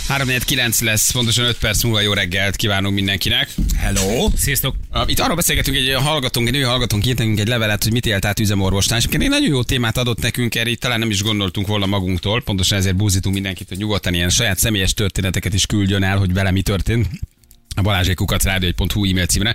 [0.09, 3.49] 349 lesz, pontosan 5 perc múlva jó reggelt kívánunk mindenkinek.
[3.77, 4.29] Hello?
[4.37, 4.75] Sziasztok!
[4.93, 8.07] Uh, Itt arról beszélgetünk, egy hallgatónk, egy női hallgatónk írt nekünk egy levelet, hogy mit
[8.07, 8.99] élt át üzemorvosnál.
[8.99, 12.43] És egy nagyon jó témát adott nekünk, erre itt talán nem is gondoltunk volna magunktól.
[12.43, 16.51] Pontosan ezért búzítunk mindenkit, hogy nyugodtan ilyen saját személyes történeteket is küldjön el, hogy vele
[16.51, 17.09] mi történt
[17.77, 19.55] a balázsékukat rádió.hu e-mail címre,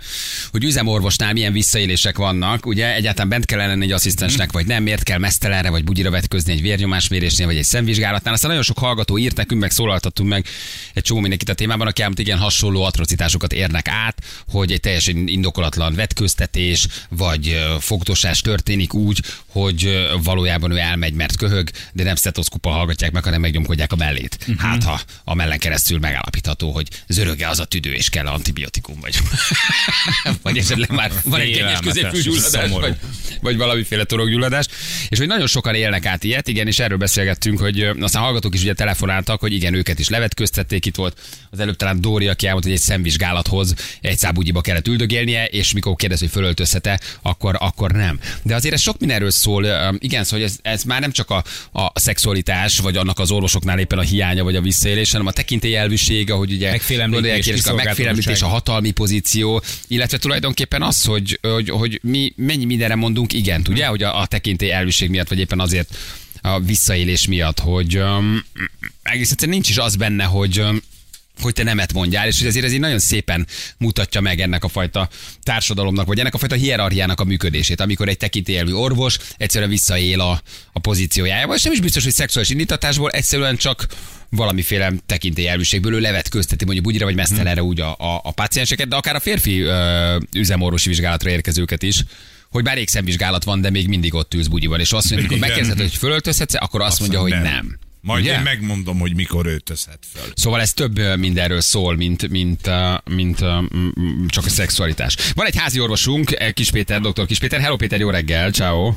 [0.52, 2.66] hogy üzemorvosnál milyen visszaélések vannak.
[2.66, 6.52] Ugye egyáltalán bent kell lenni egy asszisztensnek, vagy nem, miért kell mesztelenre, vagy bugyira vetközni
[6.52, 8.34] egy vérnyomásmérésnél, vagy egy szemvizsgálatnál.
[8.34, 10.46] Aztán nagyon sok hallgató írt nekünk, meg szólaltattunk meg
[10.94, 15.28] egy csomó mindenkit a témában, aki elmondta, igen hasonló atrocitásokat érnek át, hogy egy teljesen
[15.28, 22.16] indokolatlan vetköztetés, vagy ö, fogdosás történik úgy, hogy valójában ő elmegy, mert köhög, de nem
[22.16, 24.38] stetoszkupa hallgatják meg, hanem megnyomkodják a mellét.
[24.48, 24.58] Mhm.
[24.58, 29.16] Hát, ha a mellen keresztül megállapítható, hogy zöröge az a tüdő, és kell antibiotikum, vagy,
[30.44, 32.96] vagy esetleg már van egy Félelmetes, középfűgyulladás, vagy,
[33.42, 34.66] vagy valamiféle torokgyulladás.
[35.10, 38.62] És hogy nagyon sokan élnek át ilyet, igen, és erről beszélgettünk, hogy aztán hallgatók is
[38.62, 40.86] ugye telefonáltak, hogy igen, őket is levetköztették.
[40.86, 41.20] Itt volt
[41.50, 45.96] az előbb talán Dóri, aki elmondta, hogy egy szemvizsgálathoz egy szábúgyiba kellett üldögélnie, és mikor
[45.96, 48.20] kérdez, hogy fölöltözhet-e, akkor, akkor nem.
[48.44, 49.66] De azért ez sok mindenről szól.
[49.98, 53.80] Igen, szóval hogy ez, ez már nem csak a, a szexualitás, vagy annak az orvosoknál
[53.80, 58.42] éppen a hiánya, vagy a visszaélés, hanem a tekintélyelvűség, ahogy ugye Megfélemlítés, elkérdezi, a megfélemlítés,
[58.42, 63.86] a hatalmi pozíció, illetve tulajdonképpen az, hogy, hogy, hogy mi mennyi mindenre mondunk igent, ugye,
[63.86, 65.98] hogy a, a tekintély elvűség miatt, vagy éppen azért
[66.42, 68.46] a visszaélés miatt, hogy um,
[69.04, 70.82] egész egyszerűen nincs is az benne, hogy um,
[71.42, 74.68] hogy te nemet mondjál, és hogy azért ez így nagyon szépen mutatja meg ennek a
[74.68, 75.10] fajta
[75.44, 80.42] társadalomnak, vagy ennek a fajta hierarchiának a működését, amikor egy tekintélyelvű orvos egyszerűen visszaél a,
[80.74, 83.88] a pozíciójájával, és nem is biztos, hogy szexuális indítatásból, egyszerűen csak
[84.30, 89.16] valamiféle tekintélyelvűségből ő levetközteti mondjuk bugyira vagy mesztelenre úgy a, a, a pácienseket, de akár
[89.16, 92.04] a férfi ö, üzemorvosi vizsgálatra érkezőket is,
[92.50, 95.80] hogy bár égszemvizsgálat van, de még mindig ott ülsz bugyiban, és azt mondja, amikor megkérdezed,
[95.80, 97.80] hogy fölöltözhetsz, akkor azt, mondja, hogy nem.
[98.02, 98.34] Majd Ugye?
[98.34, 100.32] én megmondom, hogy mikor öltözhet föl.
[100.36, 102.70] Szóval ez több mindenről szól, mint, mint,
[103.10, 105.16] mint ö, m- m- csak a szexualitás.
[105.36, 107.26] Van egy házi orvosunk, eh, Kis Péter, dr.
[107.26, 107.60] Kis Péter.
[107.60, 108.94] Hello Péter, jó reggel, ciao.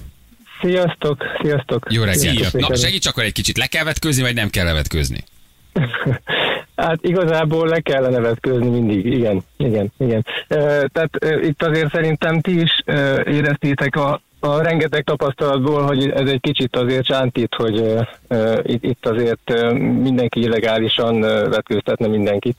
[0.62, 1.86] Sziasztok, sziasztok.
[1.90, 2.34] Jó reggel.
[2.34, 5.24] Sziasztok, Na, segíts akkor egy kicsit, le kell vetkőzni, vagy nem kell levetkőzni?
[6.76, 10.26] Hát igazából le kellene vetkőzni mindig, igen, igen, igen.
[10.92, 11.10] Tehát
[11.42, 12.82] itt azért szerintem ti is
[13.24, 17.78] éreztétek a, a rengeteg tapasztalatból, hogy ez egy kicsit azért sántít, hogy
[18.28, 19.52] ö, itt, itt azért
[20.02, 22.56] mindenki illegálisan ö, vetkőztetne mindenkit.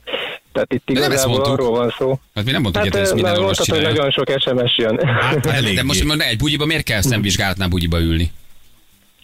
[0.52, 2.20] Tehát itt igazából arról van szó.
[2.36, 5.06] Hát mi nem mondtuk, Hát hogy ezt minden orvos hogy nagyon sok SMS jön.
[5.06, 5.76] Hát elég.
[5.76, 8.32] De most mondom, egy bugyiba miért kell szemvizsgálatnál bugyiba ülni?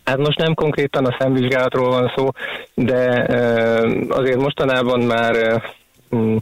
[0.04, 2.30] Hát most nem konkrétan a szemvizsgálatról van szó,
[2.74, 5.36] de ö, azért mostanában már
[6.10, 6.36] ö,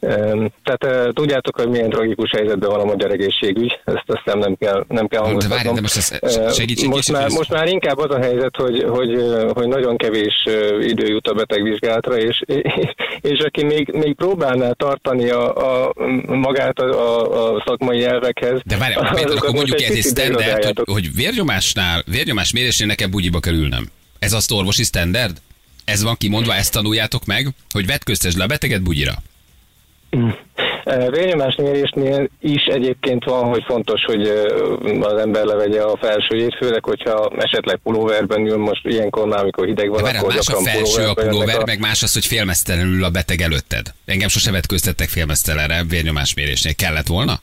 [0.00, 4.56] tehát ö, tudjátok, hogy milyen tragikus helyzetben van a magyar egészségügy, ezt azt hiszem nem
[4.56, 5.74] kell, nem kell De hangoztatnom.
[5.74, 8.84] de most ez- Ö, segíts egy most, már, most már inkább az a helyzet, hogy,
[8.88, 12.42] hogy, ö, hogy nagyon kevés ö, idő jut a betegvizsgálatra, és,
[13.32, 15.92] és aki még, még próbálná tartani a, a,
[16.26, 18.94] magát a, a, szakmai elvekhez, De várj,
[19.34, 23.88] akkor mondjuk egy ez egy standard, hogy, hogy vérnyomásnál, vérnyomás mérésnél nekem bugyiba kell ülnöm.
[24.18, 25.36] Ez azt orvosi standard?
[25.84, 29.12] Ez van kimondva, ezt tanuljátok meg, hogy vetköztesd le a beteget bugyira.
[31.10, 34.28] Vérnyomásmérésnél is egyébként van, hogy fontos, hogy
[35.00, 39.88] az ember levegye a felsőjét, főleg, hogyha esetleg pulóverben ül, most ilyenkor már, amikor hideg
[39.90, 43.04] van, De akkor más a felső, a pulóver, a- meg más az, hogy félmeztelenül ül
[43.04, 43.86] a beteg előtted.
[44.04, 46.74] Engem sose vetköztettek félmeztelenre vérnyomásmérésnél.
[46.74, 47.40] Kellett volna?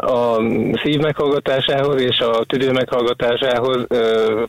[0.00, 0.36] A
[0.82, 3.86] szív meghallgatásához és a tüdő meghallgatásához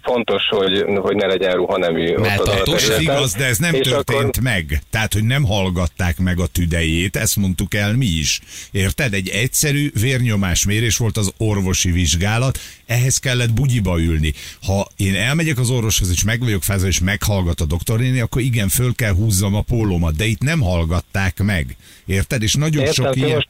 [0.01, 2.15] fontos, hogy, hogy ne legyen ruhanemű.
[2.17, 3.15] Melltartós, Ez területen.
[3.15, 4.82] igaz, de ez nem És történt akkor- meg.
[4.89, 8.39] Tehát, hogy nem hallgatták meg a tüdejét, ezt mondtuk el mi is.
[8.71, 9.13] Érted?
[9.13, 14.34] Egy egyszerű vérnyomásmérés volt az orvosi vizsgálat, ehhez kellett bugyiba ülni.
[14.65, 18.67] Ha én elmegyek az orvoshoz, és meg vagyok fázva, és meghallgat a doktornéni, akkor igen,
[18.67, 21.75] föl kell húzzam a pólómat, de itt nem hallgatták meg.
[22.06, 22.41] Érted?
[22.41, 23.49] És nagyon Értem, sok ilyen, most-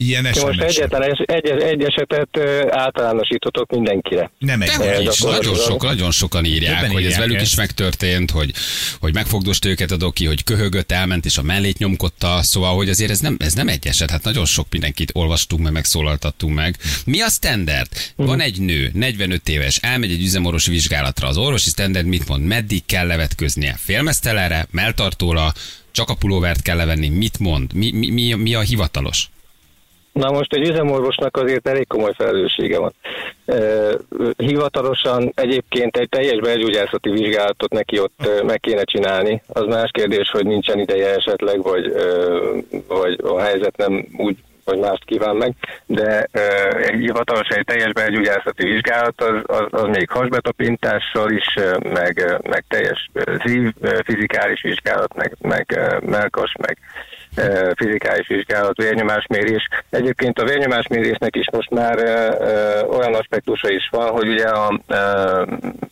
[0.00, 0.76] ilyen Ti most SMS.
[0.76, 2.38] egyetlen egy, egy, egy esetet
[2.70, 4.30] általánosítotok mindenkire.
[4.38, 4.68] Nem egy.
[4.68, 7.56] Dehogy is, nagyon, sok, nagyon sokan írják, Többen hogy ez velük is ezt.
[7.56, 8.52] megtörtént, hogy,
[9.00, 13.10] hogy megfogdost őket a doki, hogy köhögött, elment és a mellét nyomkodta, szóval, hogy azért
[13.10, 16.76] ez nem, ez nem egy eset, hát nagyon sok mindenkit olvastunk meg, megszólaltattunk meg.
[17.04, 17.88] Mi a standard?
[18.16, 21.28] Van egy nő, 45 éves, elmegy egy üzemorvosi vizsgálatra.
[21.28, 22.44] Az orvosi standard mit mond?
[22.46, 23.78] Meddig kell levetköznie?
[23.78, 25.52] Félmeztelenre, melltartóra,
[25.92, 27.08] csak a pulóvert kell levenni?
[27.08, 27.74] Mit mond?
[27.74, 29.28] Mi, mi, mi, mi a hivatalos?
[30.12, 32.92] Na most egy üzemorvosnak azért elég komoly felelőssége van.
[34.36, 39.42] Hivatalosan egyébként egy teljes belgyógyászati vizsgálatot neki ott meg kéne csinálni.
[39.46, 41.92] Az más kérdés, hogy nincsen ideje esetleg, vagy,
[42.86, 44.36] vagy a helyzet nem úgy
[44.70, 45.54] vagy mást kíván meg,
[45.86, 46.28] de
[46.76, 51.54] egy hivatalos egy teljes belgyógyászati vizsgálat az, az, az még hasbetapintással is,
[51.92, 53.36] meg, meg teljes ö,
[54.04, 56.78] fizikális vizsgálat, meg, meg melkas, meg
[57.76, 59.68] fizikális vizsgálat, vérnyomásmérés.
[59.90, 61.98] Egyébként a vérnyomásmérésnek is most már
[62.88, 64.80] olyan aspektusa is van, hogy ugye a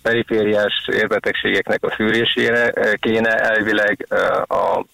[0.02, 4.06] perifériás érbetegségeknek a szűrésére kéne elvileg
[4.48, 4.84] a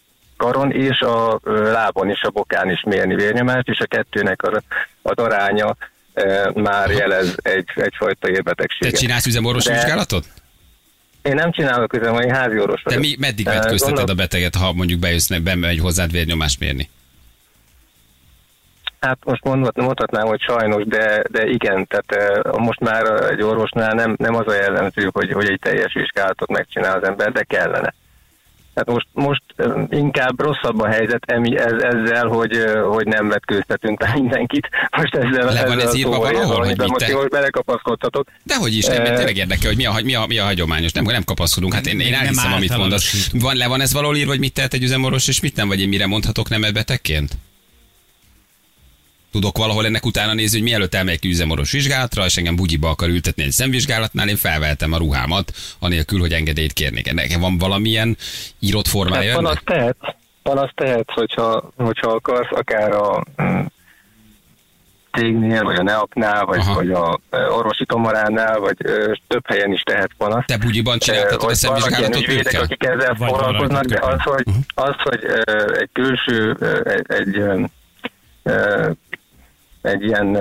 [0.44, 4.62] karon és a lábon és a bokán is mérni vérnyomást, és a kettőnek az,
[5.02, 5.76] az aránya
[6.54, 8.98] már jelez egy, egyfajta Te érbetegséget.
[9.00, 10.26] csinálsz üzemorvosi De- vizsgálatot?
[11.22, 13.00] Én nem csinálok üzem, hogy házi orvos De vagyok.
[13.02, 16.90] mi, meddig vetközteted gondol- a beteget, ha mondjuk bejössz, bemegy hozzád vérnyomást mérni?
[19.00, 24.14] Hát most mondhat, mondhatnám, hogy sajnos, de, de igen, tehát most már egy orvosnál nem,
[24.18, 27.94] nem az a jellemző, hogy, hogy egy teljes vizsgálatot megcsinál az ember, de kellene.
[28.74, 29.42] Hát most, most
[29.90, 34.68] inkább rosszabb a helyzet emi, ez, ezzel, hogy, hogy nem vetkőztetünk be mindenkit.
[34.96, 37.28] Most ezzel, Le van ezzel ez írva szóval valahol, hogy de mit most te- jól
[37.28, 38.28] belekapaszkodhatok.
[38.42, 40.92] Dehogy is, nem, mert tényleg érdekel, hogy mi a, mi a, mi a hagyományos.
[40.92, 41.74] Nem, nem kapaszkodunk.
[41.74, 43.30] Hát én, én elhiszem, amit mondasz.
[43.32, 45.80] Van, le van ez valahol írva, hogy mit tehet egy üzemorvos, és mit nem, vagy
[45.80, 47.32] én mire mondhatok nem betegként?
[49.34, 53.42] Tudok valahol ennek utána nézni, hogy mielőtt elmegyek üzemorvos vizsgálatra, és engem bugyiba akar ültetni
[53.42, 57.08] egy szemvizsgálatnál, én felvehetem a ruhámat, anélkül, hogy engedélyt kérnék.
[57.08, 58.16] Ennek van valamilyen
[58.58, 59.32] írott formája?
[59.32, 59.56] Hát van ennek?
[59.56, 59.96] azt tehet,
[60.42, 63.60] van azt tehet, hogyha, hogyha akarsz, akár a mm,
[65.12, 66.74] cégnél, vagy a NEAP-nál, vagy, Aha.
[66.74, 70.46] vagy a ö, orvosi kamaránál, vagy ö, több helyen is tehet panaszt.
[70.46, 72.62] Te bugyiban a Hogy vannak ilyen szemvizsgálatot ügyvédek, őkkel?
[72.62, 74.56] akik ezzel Vagy foglalkoznak, de az, hogy, Mhm.
[74.74, 77.64] az, hogy ö, egy külső, ö, egy, egy ö,
[79.84, 80.38] egy ilyen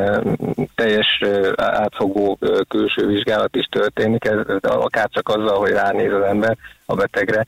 [0.75, 1.21] teljes
[1.55, 7.47] átfogó külső vizsgálat is történik, ez, akár csak azzal, hogy ránéz az ember a betegre,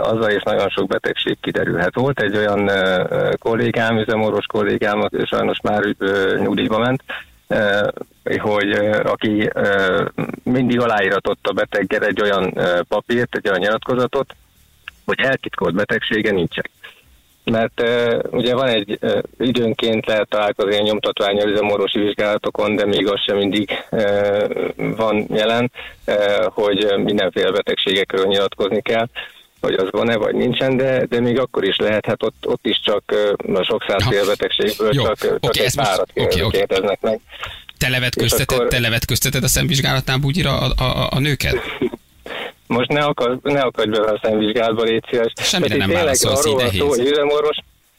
[0.00, 1.94] azzal is nagyon sok betegség kiderülhet.
[1.94, 2.70] Volt egy olyan
[3.38, 5.82] kollégám, üzemorvos kollégám, aki sajnos már
[6.38, 7.02] nyugdíjba ment,
[8.38, 8.72] hogy
[9.04, 9.50] aki
[10.42, 12.54] mindig aláíratott a beteggel egy olyan
[12.88, 14.34] papírt, egy olyan nyilatkozatot,
[15.04, 16.64] hogy eltitkolt betegsége nincsen.
[17.50, 23.08] Mert uh, ugye van egy uh, időnként lehet találkozni a nyomtatványal üzemorvosi vizsgálatokon, de még
[23.08, 24.44] az sem mindig uh,
[24.76, 25.72] van jelen,
[26.06, 29.06] uh, hogy mindenféle betegségekről nyilatkozni kell
[29.60, 32.80] hogy az van-e, vagy nincsen, de, de még akkor is lehet, hát ott, ott is
[32.84, 33.14] csak
[33.54, 36.58] a sok százféle betegségből Jó, csak, csak oké, egy párat okay, oké.
[36.58, 37.20] kérdeznek meg.
[37.78, 41.56] Te levetközteted, akkor- te levetközteted a szemvizsgálatnál bugyira a, a, a nőket?
[42.66, 45.32] Most ne, akar, ne akadj bele a szemvizsgálatba, légy szíves.
[45.36, 46.80] Semmire nem válaszolsz, így szó, nehéz.
[46.80, 47.56] hogy üzemorvos,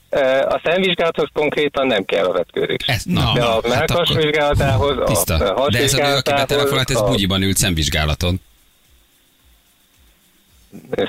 [0.09, 2.77] eh, a szemvizsgálathoz konkrétan nem kell a vetkőzés.
[2.85, 5.53] Ez, na, De a hát melkas akkor vizsgálatához, Tiszta.
[5.53, 8.41] a De ez a nő, aki betelefonált, ez a bugyiban ült szemvizsgálaton.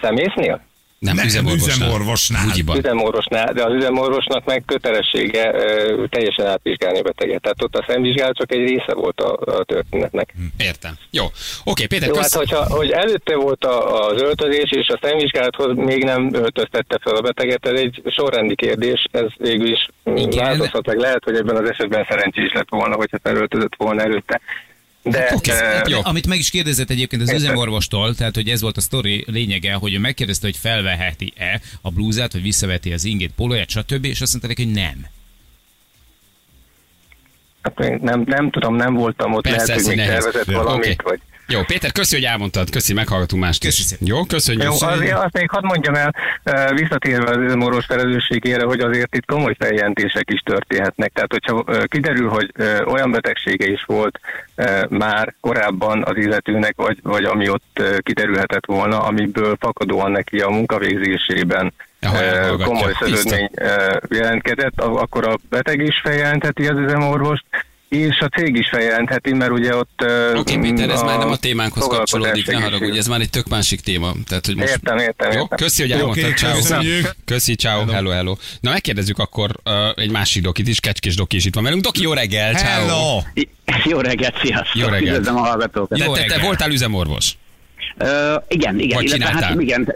[0.01, 0.67] szemésznél?
[0.99, 1.77] Nem, Nem, üzemorvosnál.
[1.77, 2.47] üzemorvosnál.
[2.47, 2.77] Bugyiban.
[2.79, 7.43] Üzemorvosnál, de az üzemorvosnak meg kötelessége ö, teljesen átvizsgálni a beteget.
[7.43, 10.35] Tehát ott a szemvizsgálat csak egy része volt a, a történetnek.
[10.57, 10.95] Értem.
[11.11, 11.25] Jó.
[11.65, 12.23] Oké, Péter, Jó, kösz...
[12.23, 17.15] hát hogyha, hogy előtte volt a, az öltözés, és a szemvizsgálathoz még nem öltöztette fel
[17.15, 20.45] a beteget, ez egy sorrendi kérdés, ez végül is Igen.
[20.45, 24.41] változhat, meg lehet, hogy ebben az esetben szerencsés lett volna, hogyha felöltözött volna előtte.
[25.11, 26.01] De Hát oké, eh, jó.
[26.11, 29.95] Amit meg is kérdezett egyébként az üzemorvostól, tehát hogy ez volt a sztori lényege, hogy
[29.95, 34.05] ő megkérdezte, hogy felveheti-e a blúzát, vagy visszaveti az ingét, pólóját, stb.
[34.05, 35.07] És azt mondta neki, hogy nem.
[37.63, 40.97] hát én nem, nem tudom, nem voltam ott, Persze, lehet, hogy még tervezett valamit, oké.
[41.03, 41.21] vagy...
[41.51, 42.71] Jó, Péter, köszi, hogy elmondtad.
[42.71, 43.69] Köszi, meghallgatunk mást is.
[43.69, 44.07] Köszi szépen.
[44.07, 44.63] Jó, köszönjük.
[44.63, 46.15] Jó, azért azt még hadd mondjam el,
[46.75, 51.13] visszatérve az üzemorvos felelősségére, hogy azért itt komoly feljelentések is történhetnek.
[51.13, 52.53] Tehát, hogyha kiderül, hogy
[52.87, 54.21] olyan betegsége is volt
[54.89, 61.73] már korábban az illetőnek, vagy, vagy ami ott kiderülhetett volna, amiből fakadóan neki a munkavégzésében
[62.01, 62.65] elhallgatja.
[62.65, 63.51] komoly szövődmény
[64.09, 67.45] jelentkezett, akkor a beteg is feljelentheti az üzemorvost,
[67.89, 70.05] és a cég is feljelentheti, mert ugye ott...
[70.35, 73.81] Oké, Péter, ez már nem a témánkhoz kapcsolódik, ne haragudj, ez már egy tök másik
[73.81, 74.13] téma.
[74.27, 74.69] Tehát, hogy most...
[74.69, 75.59] Értem, értem, Jó, értem.
[75.59, 76.37] köszi, hogy elmondtad.
[76.37, 76.55] Ciao.
[76.55, 77.15] köszönjük.
[77.25, 78.37] Köszi, ciao, hello, hello.
[78.61, 81.83] Na, megkérdezzük akkor uh, egy másik dokit is, Kecskés Doki is itt van velünk.
[81.83, 82.69] Doki, jó reggel, ciao.
[82.69, 83.21] Hello!
[83.85, 84.83] Jó reggelt, sziasztok!
[84.83, 85.19] Jó reggelt.
[85.19, 85.99] Üdvözlöm a hallgatókat.
[85.99, 86.45] Te, Jó te, te reggel.
[86.45, 87.37] voltál üzemorvos?
[88.49, 88.97] Igen, igen.
[88.97, 89.43] Vagy illetve csináltál?
[89.43, 89.93] Hát, igen,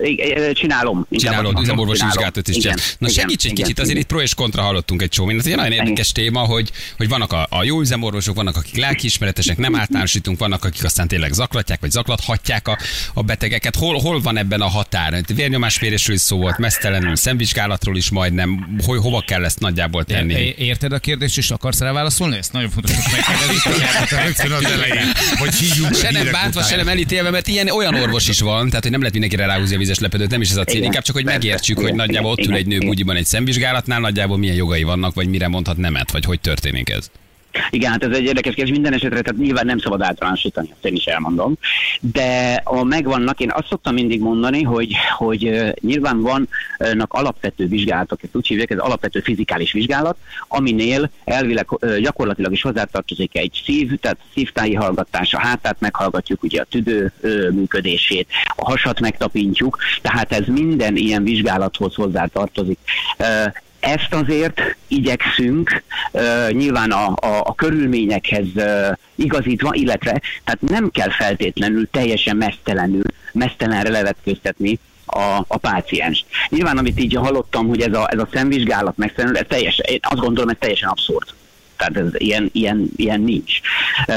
[0.53, 1.07] csinálom.
[1.11, 1.88] Csinálod, csinálom.
[1.88, 2.97] vizsgálatot is Igen, csinálsz.
[2.99, 4.03] Na igen, segíts egy igen, kicsit, azért igen.
[4.03, 5.49] itt pro és kontra hallottunk egy csomó mindent.
[5.49, 9.57] Ez egy nagyon érdekes téma, hogy, hogy vannak a, a jó üzemorvosok, vannak akik lelkiismeretesek,
[9.57, 12.79] nem általánosítunk, vannak akik aztán tényleg zaklatják, vagy zaklathatják a,
[13.15, 13.77] a betegeket.
[13.77, 15.23] Hol, hol van ebben a határ?
[15.35, 18.77] Vérnyomásmérésről is szó volt, mesztelenül, szemvizsgálatról is majdnem.
[18.87, 20.35] Hogy, hova kell ezt nagyjából tenni?
[20.35, 22.37] É- Érted a kérdést, és akarsz rá válaszolni?
[22.37, 24.17] Ezt nagyon fontos, hogy megkérdezni.
[24.25, 28.28] Rögtön az elején, hogy hívjuk Se nem bántva, se nem elítélve, mert ilyen olyan orvos
[28.28, 30.64] is van, tehát hogy nem lehet mindenkire ráhúzni a vizes lepedőt, nem is ez a
[30.64, 33.24] cél, Igen, inkább csak hogy megértsük, igen, hogy nagyjából ott ül egy nő bugyiban egy
[33.24, 37.11] szemvizsgálatnál, nagyjából milyen jogai vannak, vagy mire mondhat nemet, vagy hogy történik ez.
[37.71, 38.73] Igen, hát ez egy érdekes kérdés.
[38.73, 41.55] Minden esetre, tehát nyilván nem szabad általánosítani, azt én is elmondom.
[42.01, 48.37] De a megvannak, én azt szoktam mindig mondani, hogy, hogy nyilván vannak alapvető vizsgálatok, ezt
[48.37, 50.17] úgy hívják, ez alapvető fizikális vizsgálat,
[50.49, 51.69] aminél elvileg
[52.01, 57.12] gyakorlatilag is hozzátartozik egy szív, tehát szívtáji hallgatás, a hátát meghallgatjuk, ugye a tüdő
[57.53, 62.79] működését, a hasat megtapintjuk, tehát ez minden ilyen vizsgálathoz hozzátartozik.
[63.83, 71.11] Ezt azért igyekszünk uh, nyilván a, a, a körülményekhez uh, igazítva, illetve tehát nem kell
[71.11, 76.25] feltétlenül teljesen mesztelenül, mesztelenre levetkőztetni a, a pácienst.
[76.49, 80.21] Nyilván, amit így hallottam, hogy ez a, ez a szemvizsgálat mesztelenül, ez teljesen, én azt
[80.21, 81.29] gondolom, ez teljesen abszurd.
[81.77, 83.61] Tehát ez ilyen, ilyen, ilyen nincs.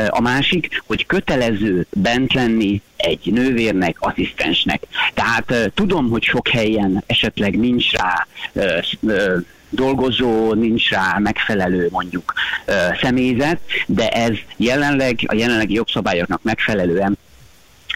[0.08, 4.84] A másik, hogy kötelező bent lenni egy nővérnek, asszisztensnek.
[5.14, 8.28] Tehát tudom, hogy sok helyen esetleg nincs rá
[9.70, 12.34] dolgozó, nincs rá megfelelő mondjuk
[13.02, 17.18] személyzet, de ez jelenleg a jelenlegi jogszabályoknak megfelelően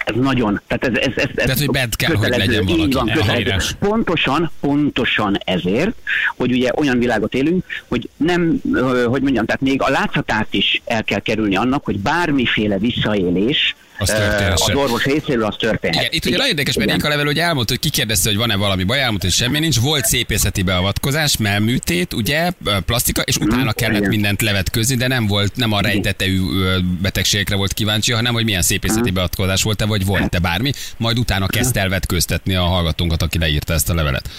[0.09, 2.93] ez nagyon, tehát ez, ez, ez, ez Tehát, hogy bent kell, hogy kötelező, legyen így
[2.93, 2.93] valaki.
[2.93, 3.75] van, kötelező.
[3.79, 5.95] Pontosan, pontosan ezért,
[6.37, 8.61] hogy ugye olyan világot élünk, hogy nem,
[9.07, 14.13] hogy mondjam, tehát még a látszatát is el kell kerülni annak, hogy bármiféle visszaélés Az
[14.53, 16.01] az orvos részéről az történhet.
[16.01, 18.83] Igen, itt ugye nagyon érdekes, mert Éka level, hogy elmondta, hogy kikérdezte, hogy van-e valami
[18.83, 19.79] baj, elmondta, hogy semmi nincs.
[19.79, 22.51] Volt szépészeti beavatkozás, melműtét, ugye,
[22.85, 27.73] plastika, és utána kellett mindent levetközni, de nem volt, nem a rejtetejű ö, betegségekre volt
[27.73, 30.71] kíváncsi, hanem hogy milyen szépészeti beavatkozás volt-e, vagy volt-e bármi.
[30.97, 34.29] Majd utána kezdte el vetköztetni a hallgatónkat, aki leírta ezt a levelet.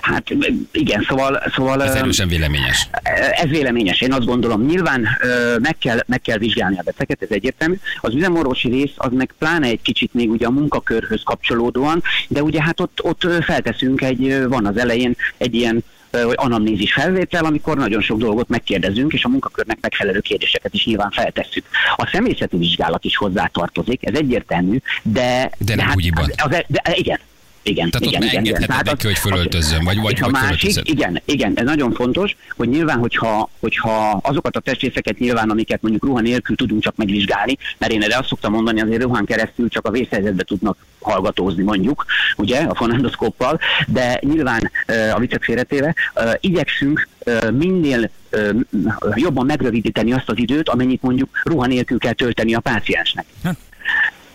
[0.00, 0.24] Hát
[0.72, 1.42] igen, szóval...
[1.54, 2.88] szóval Ez erősen véleményes.
[3.32, 4.66] Ez véleményes, én azt gondolom.
[4.66, 5.08] Nyilván
[5.62, 7.78] meg, kell, meg kell vizsgálni a beteget, ez egyértelmű.
[8.00, 12.62] Az üzemorvosi rész az meg pláne egy kicsit még ugye a munkakörhöz kapcsolódóan, de ugye
[12.62, 18.00] hát ott, ott felteszünk egy, van az elején egy ilyen hogy anamnézis felvétel, amikor nagyon
[18.00, 21.64] sok dolgot megkérdezünk, és a munkakörnek megfelelő kérdéseket is nyilván feltesszük.
[21.96, 25.50] A személyzeti vizsgálat is hozzátartozik, ez egyértelmű, de...
[25.58, 25.96] De nem hát
[26.36, 27.18] az, de, igen,
[27.62, 28.42] igen, Tehát ott igen, igen, igen.
[28.42, 31.64] megengedheted Tehát neki, az- hogy fölöltözzön, vagy- vagy- és a vagy másik, igen, igen, ez
[31.64, 36.82] nagyon fontos, hogy nyilván, hogyha, hogyha azokat a testrészeket nyilván, amiket mondjuk ruha nélkül tudunk
[36.82, 40.76] csak megvizsgálni, mert én erre azt szoktam mondani, azért ruhán keresztül csak a vészhelyzetbe tudnak
[41.00, 42.04] hallgatózni mondjuk,
[42.36, 44.70] ugye, a fonendoszkóppal, de nyilván
[45.14, 45.94] a viccek félretéve,
[46.40, 47.08] igyekszünk
[47.52, 48.10] minél
[49.14, 53.24] jobban megrövidíteni azt az időt, amennyit mondjuk ruha nélkül kell tölteni a páciensnek.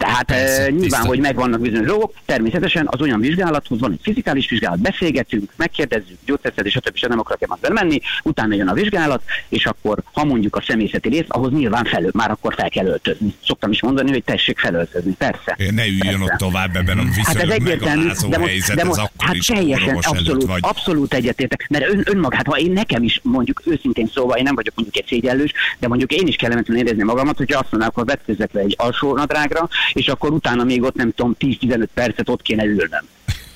[0.06, 1.06] Tehát Persze, e, nyilván, tiszta.
[1.06, 6.72] hogy megvannak bizonyos dolgok, természetesen az olyan vizsgálathoz van egy fizikális vizsgálat, beszélgetünk, megkérdezzük, gyógyszerszedés,
[6.72, 6.96] stb.
[6.96, 7.10] stb.
[7.10, 11.26] nem akarok ebben belemenni, utána jön a vizsgálat, és akkor, ha mondjuk a személyzeti rész,
[11.28, 13.34] ahhoz nyilván felő, már akkor fel kell öltözni.
[13.46, 15.56] Szoktam is mondani, hogy tessék felöltözni, persze.
[15.58, 16.24] Ne üljön Persze.
[16.24, 19.26] ott tovább ebben a Hát ez viszonylag egyértelmű, de most, helyzet, de ez most akkor
[19.26, 20.60] hát is teljesen, abszolút, vagy.
[20.62, 24.76] abszolút egyetértek, mert ön, önmagát, ha én nekem is mondjuk őszintén szóval, én nem vagyok
[24.76, 28.54] mondjuk egy szégyellős, de mondjuk én is kellemetlen érezni magamat, hogyha azt mondanák, hogy vetközek
[28.54, 32.64] le egy alsó nadrágra, és akkor utána még ott nem tudom, 10-15 percet ott kéne
[32.64, 33.06] ülnöm.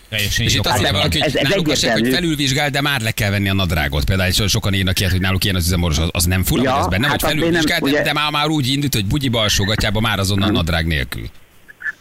[0.09, 3.11] Teljesen És itt azt valaki, hogy ez- ez náluk mondják, hogy felülvizsgál, de már le
[3.11, 4.03] kell venni a nadrágot.
[4.05, 6.77] Például so- sokan írnak ilyet, hogy náluk ilyen az üzemorvos, az, az nem fura, Ja,
[6.79, 9.05] ez benne, hát hogy én nem- felülvizsgál, de, ugye- de már, már úgy indult, hogy
[9.05, 11.23] bugyiba alsógatjába már azonnal nadrág nélkül.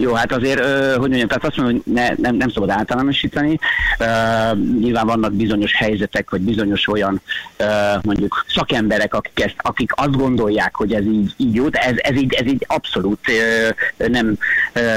[0.00, 0.64] Jó, hát azért,
[0.96, 3.58] hogy mondjam, tehát azt mondom, hogy ne, nem, nem szabad általánosítani.
[3.98, 4.04] Ö,
[4.80, 7.20] nyilván vannak bizonyos helyzetek, vagy bizonyos olyan
[7.56, 7.64] ö,
[8.02, 12.32] mondjuk szakemberek, akik, ezt, akik azt gondolják, hogy ez így, így jó, ez, ez, így,
[12.32, 13.18] ez így abszolút
[13.96, 14.38] ö, nem,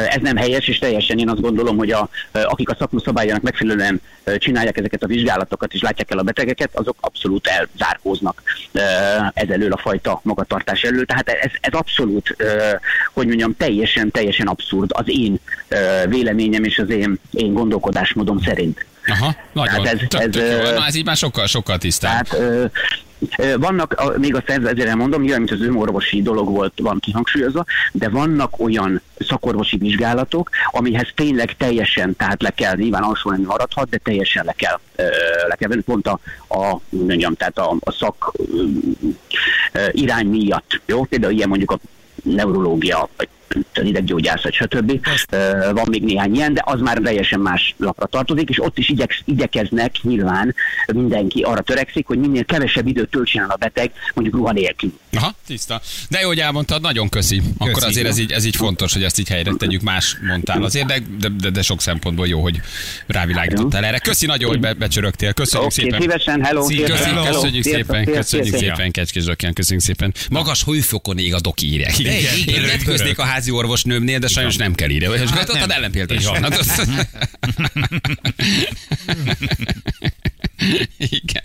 [0.09, 4.01] ez nem helyes, és teljesen én azt gondolom, hogy a, akik a szakma szabályának megfelelően
[4.37, 8.81] csinálják ezeket a vizsgálatokat, és látják el a betegeket, azok abszolút elzárkóznak ö,
[9.33, 11.05] ez elől a fajta magatartás elől.
[11.05, 12.35] Tehát ez, ez abszolút,
[13.13, 15.39] hogy mondjam, teljesen, teljesen abszurd az én
[16.07, 18.85] véleményem és az én, én gondolkodásmódom szerint.
[19.07, 19.83] Aha, nagyon.
[19.83, 20.73] Tehát ez- tök, ez, tök jó.
[20.77, 22.27] Na, ez így már sokkal, sokkal tisztább.
[22.27, 22.71] Tehát
[23.57, 27.65] vannak, a- még azt ezzel ezzel elmondom, nyilván, mint az önorvosi dolog volt, van kihangsúlyozva,
[27.91, 33.89] de vannak olyan szakorvosi vizsgálatok, amihez tényleg teljesen, tehát le kell, nyilván alsó nem maradhat,
[33.89, 34.79] de teljesen le kell,
[35.47, 38.31] le kell venni, pont a, a mondjam, tehát a, a szak
[39.91, 40.81] irány miatt.
[40.85, 41.03] Jó?
[41.03, 41.79] Például ilyen mondjuk a
[42.23, 43.27] neurológia, vagy
[43.83, 45.07] ideggyógyászat, stb.
[45.73, 49.21] Van még néhány ilyen, de az már teljesen más lapra tartozik, és ott is igyek,
[49.25, 50.55] igyekeznek nyilván
[50.93, 54.93] mindenki arra törekszik, hogy minél kevesebb időt töltsen a beteg, mondjuk ruha nélkül.
[55.13, 55.81] Aha, tiszta.
[56.09, 57.41] De jó, hogy elmondtad, nagyon köszi.
[57.57, 57.85] Akkor Köszi.
[57.85, 60.99] azért ez így, ez így fontos, hogy ezt így helyre tegyük, más mondtál azért, de,
[61.19, 62.61] de, de, de sok szempontból jó, hogy
[63.07, 63.99] rávilágítottál erre.
[63.99, 65.33] Köszi nagyon, hogy be, becsörögtél.
[65.33, 66.01] Köszönjük Oké, szépen.
[66.01, 70.13] szívesen, hello, Köszönjük, sziasztok, hello, köszönjük sziasztok, szépen, köszönjük szépen, Kecskés Zsökkén, köszönjük szépen.
[70.29, 71.99] Magas hőfokon ég a doki írják.
[71.99, 72.13] Igen,
[72.45, 75.09] Én vetköznék a házi orvosnőmnél, de sajnos nem kell ide.
[75.09, 76.45] És hát ott ellenpélda is van.
[80.97, 81.43] Igen.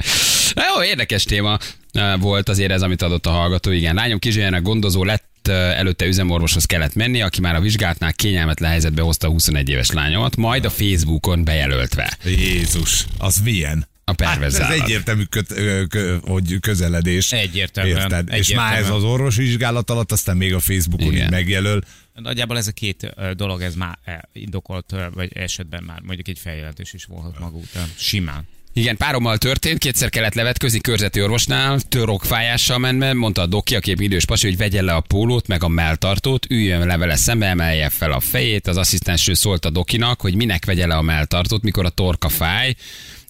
[0.55, 1.59] Na Jó, érdekes téma
[1.93, 3.71] eh, volt azért ez, amit adott a hallgató.
[3.71, 8.71] Igen, lányom kisgyermek gondozó lett, eh, előtte üzemorvoshoz kellett menni, aki már a vizsgálatnál kényelmetlen
[8.71, 12.17] helyzetbe hozta a 21 éves lányomat, majd a Facebookon bejelöltve.
[12.25, 13.87] Jézus, az milyen?
[14.09, 17.33] A perverz Hát ez egyértelmű, köt, ö, kö, hogy közeledés.
[17.33, 18.29] Egyértelműen, Érted?
[18.33, 18.93] És már ez egyértelműen.
[18.93, 21.25] az orvos vizsgálat alatt, aztán még a Facebookon Igen.
[21.25, 21.81] így megjelöl.
[22.15, 23.99] Nagyjából ez a két dolog, ez már
[24.33, 27.89] indokolt, vagy esetben már mondjuk egy feljelentés is volhat maga után.
[27.97, 28.49] Simán.
[28.73, 34.01] Igen, párommal történt, kétszer kellett levetközni körzeti orvosnál, törokfájással menve, mondta a doki, aki egy
[34.01, 37.89] idős pasi, hogy vegye le a pólót, meg a melltartót, üljön le vele szembe, emelje
[37.89, 38.67] fel a fejét.
[38.67, 42.75] Az asszisztenső szólt a dokinak, hogy minek vegye le a melltartót, mikor a torka fáj.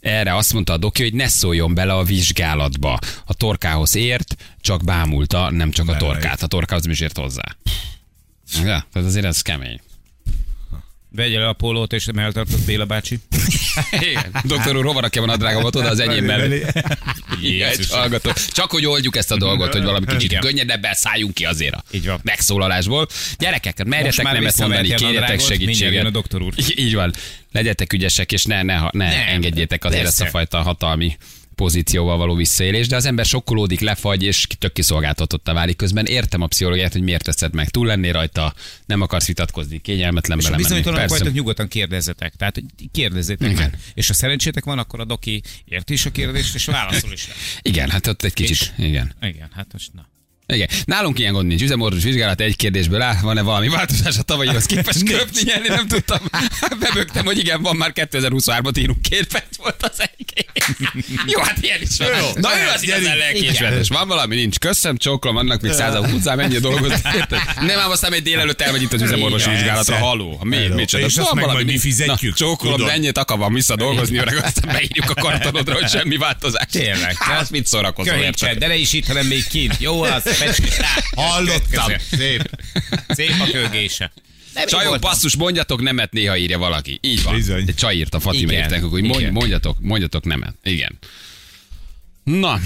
[0.07, 2.98] Erre azt mondta a doki, hogy ne szóljon bele a vizsgálatba.
[3.24, 6.42] A torkához ért, csak bámulta, nem csak a torkát.
[6.42, 7.57] A torkához nem is ért hozzá.
[8.54, 9.80] Ja, tehát azért ez kemény.
[11.16, 13.18] Vegye le a pólót, és eltartott Béla bácsi.
[14.00, 14.36] Igen.
[14.44, 16.64] Doktor úr, hova rakja van a drágamat oda az enyém mellé?
[17.90, 18.30] Hallgató.
[18.52, 20.40] Csak hogy oldjuk ezt a dolgot, hogy valami kicsit Igen.
[20.40, 22.20] könnyedebben szálljunk ki azért a Így van.
[22.22, 23.06] megszólalásból.
[23.38, 26.04] Gyerekek, Most merjetek már nemet mondani, kérjetek segítséget.
[26.04, 26.52] a doktor úr.
[26.76, 27.12] Így van.
[27.52, 31.16] Legyetek ügyesek, és ne, ne, ne Nem, engedjétek azért ezt a fajta hatalmi
[31.57, 36.07] pozícióval való visszaélés, de az ember sokkolódik, lefagy, és tök kiszolgáltatottá válik közben.
[36.07, 37.68] Értem a pszichológiát, hogy miért teszed meg.
[37.68, 38.54] Túl lennél rajta,
[38.86, 40.68] nem akarsz vitatkozni, kényelmetlen És belemenni.
[40.68, 41.18] bizonytalanok Persze.
[41.18, 42.34] vagytok, nyugodtan kérdezzetek.
[42.34, 43.70] Tehát kérdezzétek Igen.
[43.70, 43.80] meg.
[43.94, 47.34] És ha szerencsétek van, akkor a doki érti is a kérdést, és válaszol is rá.
[47.62, 49.14] Igen, hát ott egy kicsit, És- igen.
[49.20, 50.07] Igen, hát most na.
[50.49, 50.68] Igen.
[50.84, 51.62] Nálunk ilyen gond nincs.
[51.62, 53.16] Üzemorvos vizsgálat egy kérdésből áll.
[53.22, 55.68] Van-e valami változás a tavalyihoz képest köpni nyerni?
[55.68, 56.18] Nem tudtam.
[56.80, 59.03] Bebögtem, hogy igen, van már 2023-at írunk.
[59.03, 60.47] Két perc volt az egy.
[61.26, 62.09] Jó, hát ilyen is van.
[62.09, 63.88] Jó, Na ő az igazán lelkiismeretes.
[63.88, 64.59] Van valami, nincs.
[64.59, 67.01] Köszönöm, csókolom, vannak még százal utcán, mennyi dolgozni.
[67.61, 69.97] Nem ám aztán egy délelőtt elmegy itt az üzemorvosi vizsgálatra.
[69.97, 70.74] Haló, mi, Hello.
[70.74, 71.07] micsoda.
[71.07, 75.14] És azt Van meg mi fizetjük, Csókolom, menjél akar vissza dolgozni, öreg, aztán beírjuk a
[75.14, 76.66] kartonodra, hogy semmi változás.
[76.70, 77.16] Tényleg.
[77.18, 78.14] Hát, mit szórakozol,
[78.59, 79.76] de ne is itt, hanem még kint.
[79.78, 80.36] Jó, az.
[81.16, 81.93] Hallottam.
[82.11, 82.51] Szép.
[83.09, 84.12] Szép a kőgése.
[84.55, 86.99] Nem Csajok, basszus, mondjatok nemet, néha írja valaki.
[87.03, 87.34] Így van.
[87.34, 87.64] Bizony.
[87.66, 88.62] Egy csaj írta Fatima Igen.
[88.62, 90.55] írták, hogy mondj, mondjatok, mondjatok nemet.
[90.62, 90.99] Igen.
[92.24, 92.61] Na,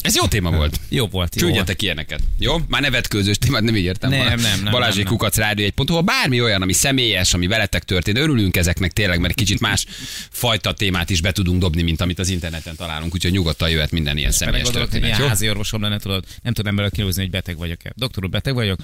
[0.00, 0.80] ez jó téma volt.
[0.88, 1.34] Jó volt.
[1.34, 1.46] Jó.
[1.46, 2.20] Küldjetek ilyeneket.
[2.38, 2.56] Jó?
[2.68, 4.10] Már nevetkőzős témát nem így értem.
[4.10, 5.02] Nem, nem, nem, Balázsi.
[5.02, 8.18] Kukac Rádió egy pont, bármi olyan, ami személyes, ami veletek történt.
[8.18, 9.86] Örülünk ezeknek tényleg, mert kicsit más
[10.30, 13.14] fajta témát is be tudunk dobni, mint amit az interneten találunk.
[13.14, 15.18] Úgyhogy nyugodtan jöhet minden ilyen személyes hogy történet.
[15.18, 15.26] Jó?
[15.26, 17.92] házi orvosom lenne, tudod, nem tudom belőle kilózni, hogy beteg vagyok-e.
[17.96, 18.80] Doktor úr, beteg vagyok?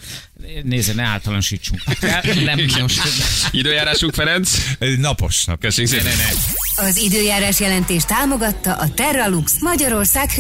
[0.62, 1.82] Nézze, ne általánosítsunk.
[2.45, 3.01] Nem, most...
[3.51, 4.57] Időjárásunk, Ferenc.
[4.99, 5.61] Napos nap.
[5.61, 6.12] Köszönjük szépen.
[6.76, 10.30] Az időjárás jelentést támogatta a Terralux Magyarország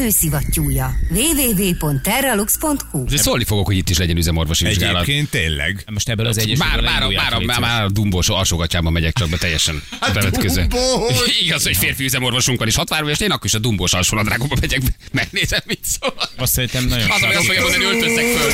[0.44, 0.94] hőszivattyúja.
[1.10, 5.02] www.terralux.hu De szólni fogok, hogy itt is legyen üzemorvosi vizsgálat.
[5.02, 5.84] Egyébként tényleg.
[5.92, 6.58] Most ebből az egyes.
[6.58, 9.82] Már, már, már, már, már a dumbós alsógatyában megyek csak be teljesen
[10.14, 10.66] bevetköző.
[10.66, 11.18] dumbós!
[11.44, 14.80] Igaz, hogy férfi üzemorvosunk van is hat és én akkor is a dumbós alsónadrágokba megyek.
[15.12, 16.14] Megnézem, mit szól.
[16.36, 18.52] Azt szerintem nagyon Az, ami azt fogja mondani, öltözzek föl.